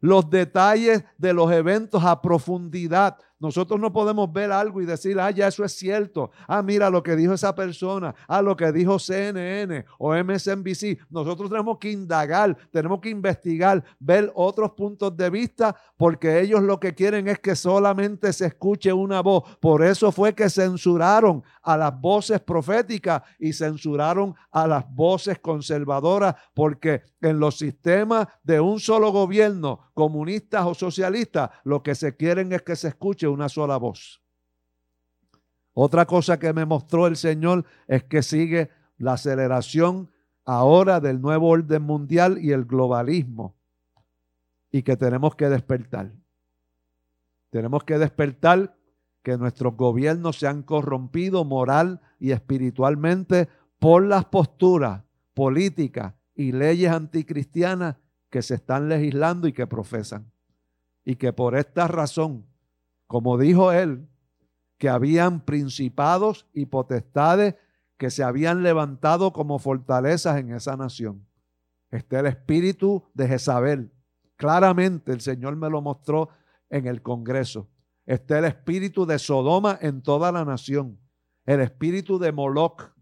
[0.01, 3.18] los detalles de los eventos a profundidad.
[3.41, 6.30] Nosotros no podemos ver algo y decir, ah, ya eso es cierto.
[6.47, 8.14] Ah, mira lo que dijo esa persona.
[8.28, 10.99] Ah, lo que dijo CNN o MSNBC.
[11.09, 16.78] Nosotros tenemos que indagar, tenemos que investigar, ver otros puntos de vista, porque ellos lo
[16.78, 19.57] que quieren es que solamente se escuche una voz.
[19.59, 26.34] Por eso fue que censuraron a las voces proféticas y censuraron a las voces conservadoras,
[26.53, 32.53] porque en los sistemas de un solo gobierno, comunistas o socialistas, lo que se quieren
[32.53, 34.22] es que se escuche una sola voz.
[35.72, 40.11] Otra cosa que me mostró el Señor es que sigue la aceleración
[40.45, 43.57] ahora del nuevo orden mundial y el globalismo
[44.70, 46.12] y que tenemos que despertar.
[47.51, 48.76] Tenemos que despertar
[49.22, 55.03] que nuestros gobiernos se han corrompido moral y espiritualmente por las posturas
[55.35, 57.97] políticas y leyes anticristianas
[58.31, 60.33] que se están legislando y que profesan.
[61.05, 62.47] Y que por esta razón
[63.11, 64.07] como dijo él,
[64.79, 67.57] que habían principados y potestades
[67.97, 71.27] que se habían levantado como fortalezas en esa nación.
[71.91, 73.91] Está el espíritu de Jezabel.
[74.37, 76.29] Claramente el Señor me lo mostró
[76.69, 77.69] en el Congreso.
[78.07, 80.97] Está el espíritu de Sodoma en toda la nación.
[81.45, 82.93] El espíritu de Moloch,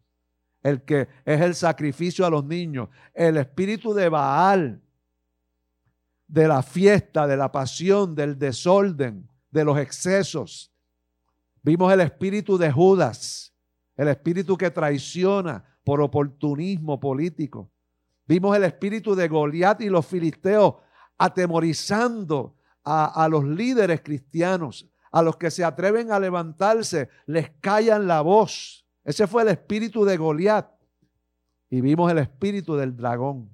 [0.63, 2.89] el que es el sacrificio a los niños.
[3.13, 4.81] El espíritu de Baal,
[6.27, 10.72] de la fiesta, de la pasión, del desorden de los excesos.
[11.62, 13.53] Vimos el espíritu de Judas,
[13.96, 17.70] el espíritu que traiciona por oportunismo político.
[18.26, 20.74] Vimos el espíritu de Goliat y los filisteos
[21.16, 28.22] atemorizando a, los líderes cristianos, a los que se atreven a levantarse, les callan la
[28.22, 28.86] voz.
[29.05, 30.70] Ese fue el espíritu de Goliat.
[31.68, 33.51] Y vimos el espíritu del dragón,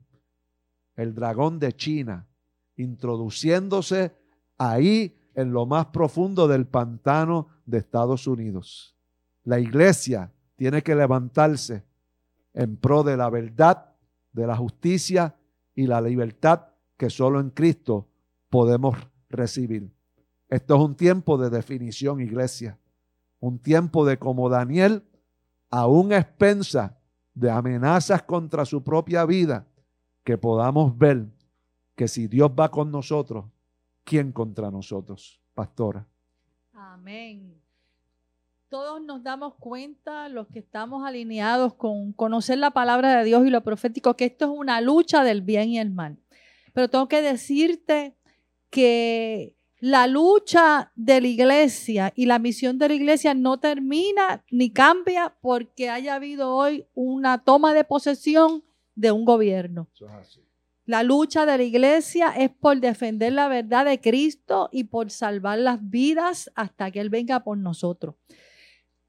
[0.94, 2.28] el dragón de China,
[2.76, 4.14] introduciéndose
[4.56, 8.96] ahí en lo más profundo del pantano de Estados Unidos.
[9.42, 11.84] La iglesia tiene que levantarse
[12.52, 13.94] en pro de la verdad,
[14.32, 15.36] de la justicia
[15.74, 18.08] y la libertad que solo en Cristo
[18.48, 18.96] podemos
[19.28, 19.92] recibir.
[20.48, 22.78] Esto es un tiempo de definición, iglesia.
[23.40, 25.04] Un tiempo de como Daniel,
[25.70, 26.98] aún expensa
[27.34, 29.66] de amenazas contra su propia vida,
[30.22, 31.26] que podamos ver
[31.96, 33.44] que si Dios va con nosotros,
[34.04, 36.06] ¿quién contra nosotros, pastora?
[36.72, 37.60] Amén.
[38.68, 43.50] Todos nos damos cuenta, los que estamos alineados con conocer la palabra de Dios y
[43.50, 46.18] lo profético, que esto es una lucha del bien y el mal.
[46.72, 48.16] Pero tengo que decirte
[48.70, 54.72] que la lucha de la iglesia y la misión de la iglesia no termina ni
[54.72, 59.88] cambia porque haya habido hoy una toma de posesión de un gobierno.
[59.94, 60.40] Eso es así.
[60.86, 65.58] La lucha de la iglesia es por defender la verdad de Cristo y por salvar
[65.58, 68.16] las vidas hasta que Él venga por nosotros.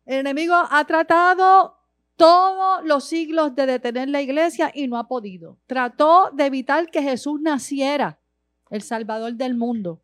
[0.05, 1.75] El enemigo ha tratado
[2.15, 5.57] todos los siglos de detener la iglesia y no ha podido.
[5.67, 8.19] Trató de evitar que Jesús naciera,
[8.69, 10.01] el Salvador del mundo.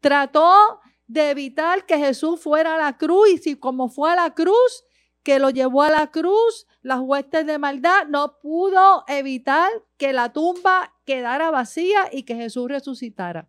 [0.00, 4.34] Trató de evitar que Jesús fuera a la cruz y si como fue a la
[4.34, 4.84] cruz,
[5.22, 10.32] que lo llevó a la cruz, las huestes de maldad, no pudo evitar que la
[10.32, 13.48] tumba quedara vacía y que Jesús resucitara.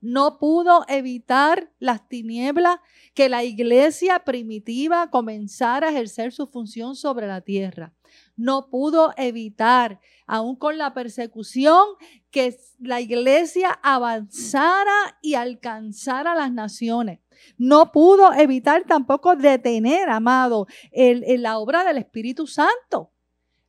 [0.00, 2.78] no pudo evitar las tinieblas
[3.14, 7.92] que la iglesia primitiva comenzara a ejercer su función sobre la tierra.
[8.36, 11.84] No pudo evitar, aún con la persecución,
[12.30, 17.18] que la iglesia avanzara y alcanzara las naciones.
[17.56, 23.12] No pudo evitar tampoco detener, amado, la obra del Espíritu Santo.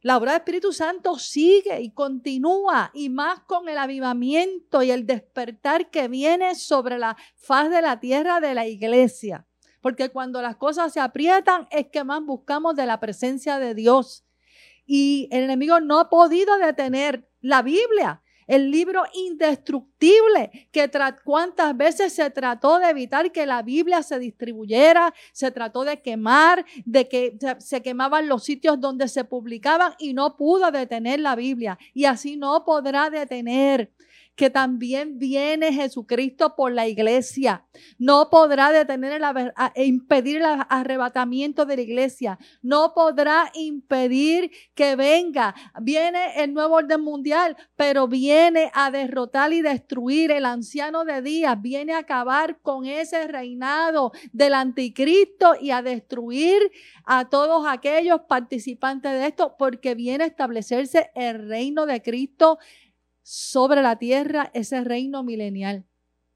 [0.01, 5.05] La obra del Espíritu Santo sigue y continúa y más con el avivamiento y el
[5.05, 9.45] despertar que viene sobre la faz de la tierra de la iglesia.
[9.82, 14.26] Porque cuando las cosas se aprietan es que más buscamos de la presencia de Dios.
[14.86, 20.89] Y el enemigo no ha podido detener la Biblia el libro indestructible que
[21.24, 26.66] cuántas veces se trató de evitar que la Biblia se distribuyera, se trató de quemar,
[26.84, 31.78] de que se quemaban los sitios donde se publicaban y no pudo detener la Biblia
[31.93, 33.91] y así no podrá detener
[34.40, 37.66] que también viene Jesucristo por la iglesia.
[37.98, 42.40] No podrá detener el, e impedir el arrebatamiento de la iglesia.
[42.62, 45.54] No podrá impedir que venga.
[45.82, 51.62] Viene el nuevo orden mundial, pero viene a derrotar y destruir el anciano de días.
[51.62, 56.72] Viene a acabar con ese reinado del anticristo y a destruir
[57.04, 62.58] a todos aquellos participantes de esto, porque viene a establecerse el reino de Cristo
[63.32, 65.86] sobre la tierra ese reino milenial.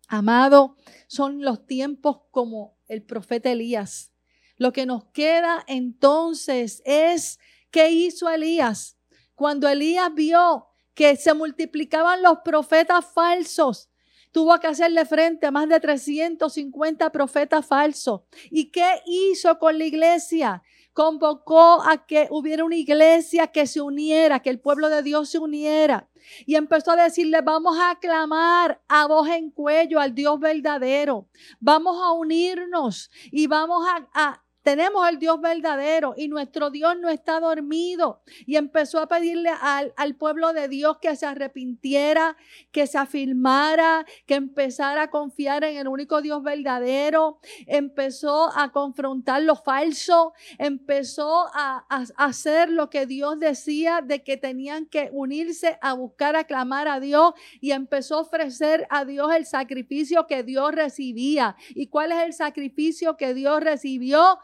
[0.07, 0.77] Amado,
[1.07, 4.13] son los tiempos como el profeta Elías.
[4.57, 7.39] Lo que nos queda entonces es
[7.71, 8.99] qué hizo Elías
[9.33, 13.89] cuando Elías vio que se multiplicaban los profetas falsos.
[14.33, 18.21] Tuvo que hacerle frente a más de 350 profetas falsos.
[18.49, 20.63] ¿Y qué hizo con la iglesia?
[20.91, 25.37] Convocó a que hubiera una iglesia que se uniera, que el pueblo de Dios se
[25.37, 26.09] uniera.
[26.47, 31.27] Y empezó a decirle, vamos a clamar a voz en cuello al Dios verdadero.
[31.59, 37.09] Vamos a unirnos y vamos a, a tenemos al Dios verdadero y nuestro Dios no
[37.09, 38.21] está dormido.
[38.45, 42.37] Y empezó a pedirle al, al, pueblo de Dios que se arrepintiera,
[42.71, 47.39] que se afirmara, que empezara a confiar en el único Dios verdadero.
[47.67, 54.37] Empezó a confrontar lo falso, empezó a, a, hacer lo que Dios decía de que
[54.37, 59.35] tenían que unirse a buscar, a clamar a Dios y empezó a ofrecer a Dios
[59.35, 61.57] el sacrificio que Dios recibía.
[61.75, 64.39] ¿Y cuál es el sacrificio que Dios recibió?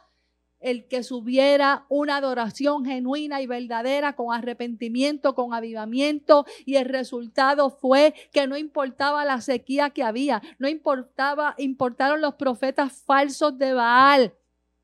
[0.59, 7.69] El que subiera una adoración genuina y verdadera con arrepentimiento, con avivamiento y el resultado
[7.69, 13.73] fue que no importaba la sequía que había, no importaba importaron los profetas falsos de
[13.73, 14.33] Baal.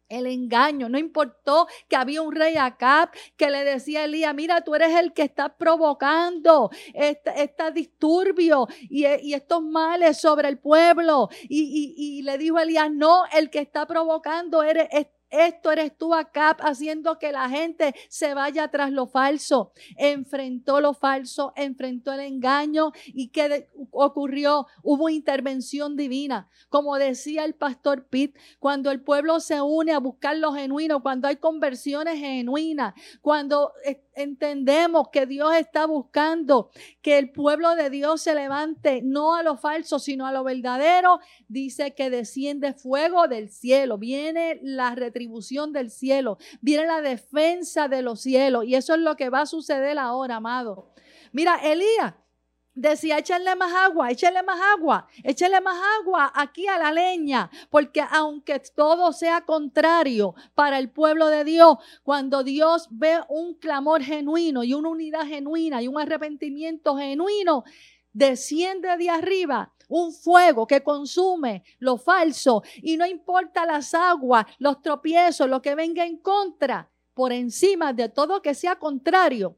[0.07, 4.61] El engaño, no importó que había un rey Acab que le decía a Elías, mira,
[4.61, 11.29] tú eres el que está provocando este, este disturbio y, estos males sobre el pueblo.
[11.49, 14.87] Y, y, y, le dijo a Elías, no, el que está provocando eres,
[15.29, 19.71] esto eres tú acá haciendo que la gente se vaya tras lo falso.
[19.97, 24.67] Enfrentó lo falso, enfrentó el engaño y ¿qué ocurrió?
[24.83, 26.49] Hubo intervención divina.
[26.69, 31.27] Como decía el pastor Pitt, cuando el pueblo se une a buscar lo genuino, cuando
[31.27, 33.73] hay conversiones genuinas, cuando
[34.15, 36.69] entendemos que Dios está buscando
[37.01, 41.19] que el pueblo de Dios se levante no a lo falso, sino a lo verdadero,
[41.47, 45.14] dice que desciende fuego del cielo, viene la retribución
[45.71, 49.45] del cielo, viene la defensa de los cielos y eso es lo que va a
[49.45, 50.93] suceder ahora, amado.
[51.31, 52.13] Mira, Elías
[52.73, 58.03] decía, échenle más agua, échenle más agua, échenle más agua aquí a la leña, porque
[58.11, 64.63] aunque todo sea contrario para el pueblo de Dios, cuando Dios ve un clamor genuino
[64.65, 67.63] y una unidad genuina y un arrepentimiento genuino,
[68.15, 74.81] desciende de arriba un fuego que consume lo falso y no importa las aguas, los
[74.81, 79.57] tropiezos, lo que venga en contra, por encima de todo que sea contrario,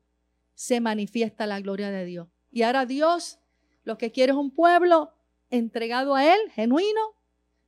[0.53, 2.27] se manifiesta la gloria de Dios.
[2.51, 3.39] Y ahora Dios
[3.83, 5.13] lo que quiere es un pueblo
[5.49, 7.15] entregado a Él, genuino,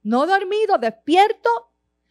[0.01, 1.68] no dormido, despierto,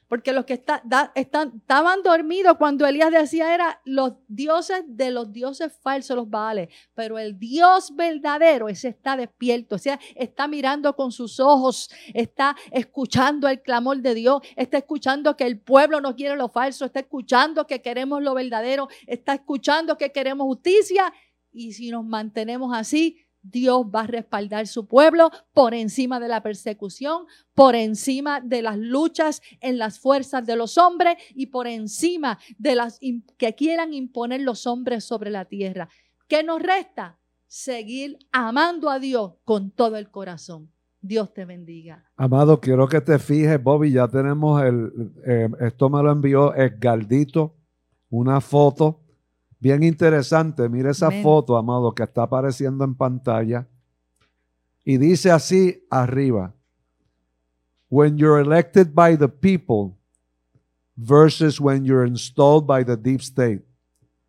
[0.09, 0.81] porque los que están,
[1.15, 6.69] estaban dormidos cuando Elías decía era los dioses de los dioses falsos, los Baales.
[6.95, 13.49] Pero el Dios verdadero, ese está despierto, ese está mirando con sus ojos, está escuchando
[13.49, 17.67] el clamor de Dios, está escuchando que el pueblo no quiere lo falso, está escuchando
[17.67, 21.13] que queremos lo verdadero, está escuchando que queremos justicia
[21.53, 26.43] y si nos mantenemos así, Dios va a respaldar su pueblo por encima de la
[26.43, 32.39] persecución, por encima de las luchas en las fuerzas de los hombres y por encima
[32.59, 33.01] de las
[33.37, 35.89] que quieran imponer los hombres sobre la tierra.
[36.27, 37.19] ¿Qué nos resta?
[37.47, 40.71] Seguir amando a Dios con todo el corazón.
[41.01, 42.05] Dios te bendiga.
[42.17, 47.57] Amado, quiero que te fijes, Bobby, ya tenemos el, eh, esto me lo envió Edgardito,
[48.11, 49.08] una foto
[49.59, 50.69] bien interesante.
[50.69, 51.23] Mire esa Amén.
[51.23, 53.69] foto, amado, que está apareciendo en pantalla.
[54.85, 56.55] Y dice así arriba,
[57.91, 59.99] when you're elected by the people
[60.99, 63.65] versus when you're installed by the deep state.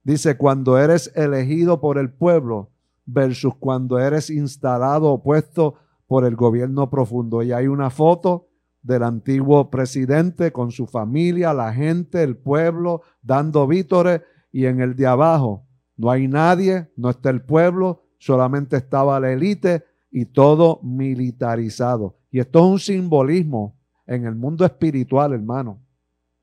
[0.03, 2.71] Dice, cuando eres elegido por el pueblo
[3.05, 5.75] versus cuando eres instalado o puesto
[6.07, 7.43] por el gobierno profundo.
[7.43, 8.47] Y hay una foto
[8.81, 14.21] del antiguo presidente con su familia, la gente, el pueblo, dando vítores.
[14.51, 19.31] Y en el de abajo no hay nadie, no está el pueblo, solamente estaba la
[19.31, 22.17] élite y todo militarizado.
[22.31, 25.81] Y esto es un simbolismo en el mundo espiritual, hermano.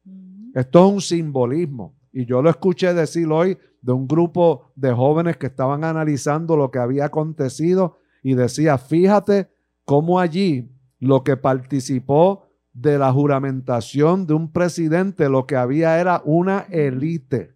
[0.04, 0.52] Ujú.
[0.54, 1.96] Esto es un simbolismo.
[2.12, 6.70] Y yo lo escuché decir hoy de un grupo de jóvenes que estaban analizando lo
[6.70, 9.48] que había acontecido y decía, fíjate
[9.84, 16.20] cómo allí lo que participó de la juramentación de un presidente, lo que había era
[16.24, 17.55] una élite.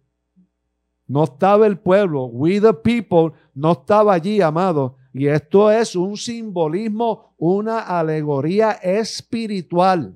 [1.11, 4.95] No estaba el pueblo, we the people, no estaba allí, amado.
[5.11, 10.15] Y esto es un simbolismo, una alegoría espiritual.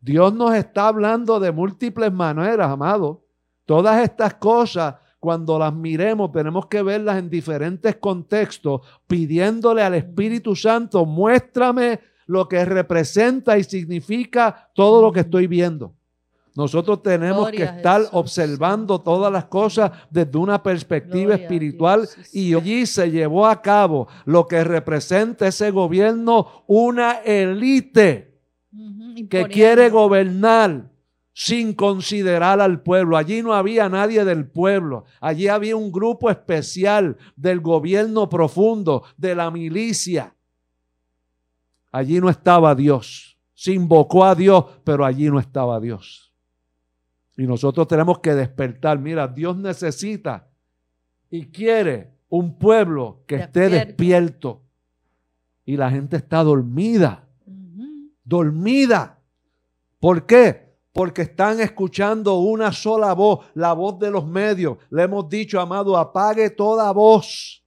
[0.00, 3.22] Dios nos está hablando de múltiples maneras, amado.
[3.66, 10.56] Todas estas cosas, cuando las miremos, tenemos que verlas en diferentes contextos, pidiéndole al Espíritu
[10.56, 15.94] Santo, muéstrame lo que representa y significa todo lo que estoy viendo.
[16.58, 18.14] Nosotros tenemos Gloria que estar Jesús.
[18.14, 24.08] observando todas las cosas desde una perspectiva Gloria espiritual y allí se llevó a cabo
[24.24, 28.40] lo que representa ese gobierno, una élite
[29.30, 30.90] que quiere gobernar
[31.32, 33.16] sin considerar al pueblo.
[33.16, 35.04] Allí no había nadie del pueblo.
[35.20, 40.34] Allí había un grupo especial del gobierno profundo, de la milicia.
[41.92, 43.38] Allí no estaba Dios.
[43.54, 46.27] Se invocó a Dios, pero allí no estaba Dios.
[47.38, 48.98] Y nosotros tenemos que despertar.
[48.98, 50.46] Mira, Dios necesita
[51.30, 54.60] y quiere un pueblo que esté Despierto.
[55.64, 57.28] Y la gente está dormida
[58.28, 59.18] dormida.
[59.98, 60.76] ¿Por qué?
[60.92, 64.76] Porque están escuchando una sola voz, la voz de los medios.
[64.90, 67.64] Le hemos dicho, amado, apague toda voz.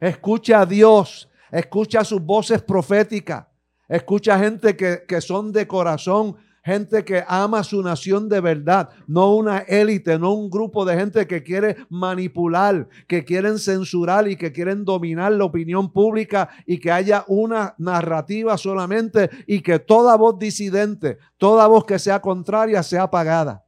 [0.00, 3.46] Escucha a Dios, escucha sus voces proféticas,
[3.88, 6.36] escucha gente que, que son de corazón,
[6.68, 11.26] gente que ama su nación de verdad, no una élite, no un grupo de gente
[11.26, 16.92] que quiere manipular, que quieren censurar y que quieren dominar la opinión pública y que
[16.92, 23.04] haya una narrativa solamente y que toda voz disidente, toda voz que sea contraria sea
[23.04, 23.64] apagada.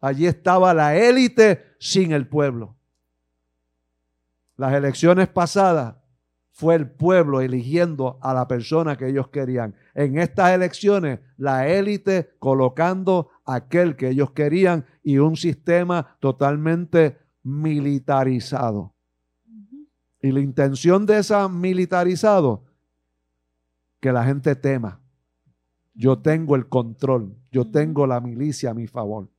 [0.00, 2.76] Allí estaba la élite sin el pueblo.
[4.56, 5.97] Las elecciones pasadas
[6.58, 9.76] fue el pueblo eligiendo a la persona que ellos querían.
[9.94, 18.92] En estas elecciones, la élite colocando aquel que ellos querían y un sistema totalmente militarizado.
[20.20, 22.64] Y la intención de esa militarizado,
[24.00, 25.00] que la gente tema.
[25.94, 29.30] Yo tengo el control, yo tengo la milicia a mi favor.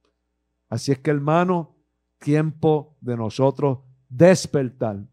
[0.69, 1.75] Así es que, hermano,
[2.17, 5.05] tiempo de nosotros despertar.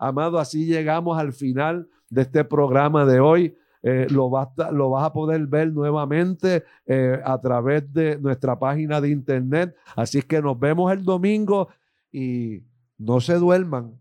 [0.00, 3.54] Amado, así llegamos al final de este programa de hoy.
[3.82, 8.58] Eh, lo, vas, a- lo vas a poder ver nuevamente eh, a través de nuestra
[8.58, 9.74] página de internet.
[9.96, 11.68] Así es que nos vemos el domingo
[12.10, 12.62] y
[12.98, 13.92] no se duerman.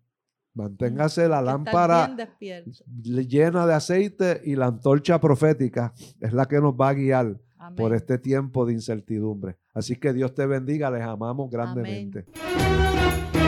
[0.53, 2.07] Manténgase la lámpara
[3.03, 7.75] llena de aceite y la antorcha profética es la que nos va a guiar Amén.
[7.77, 9.57] por este tiempo de incertidumbre.
[9.73, 12.25] Así que Dios te bendiga, les amamos grandemente.
[12.33, 13.38] Amén.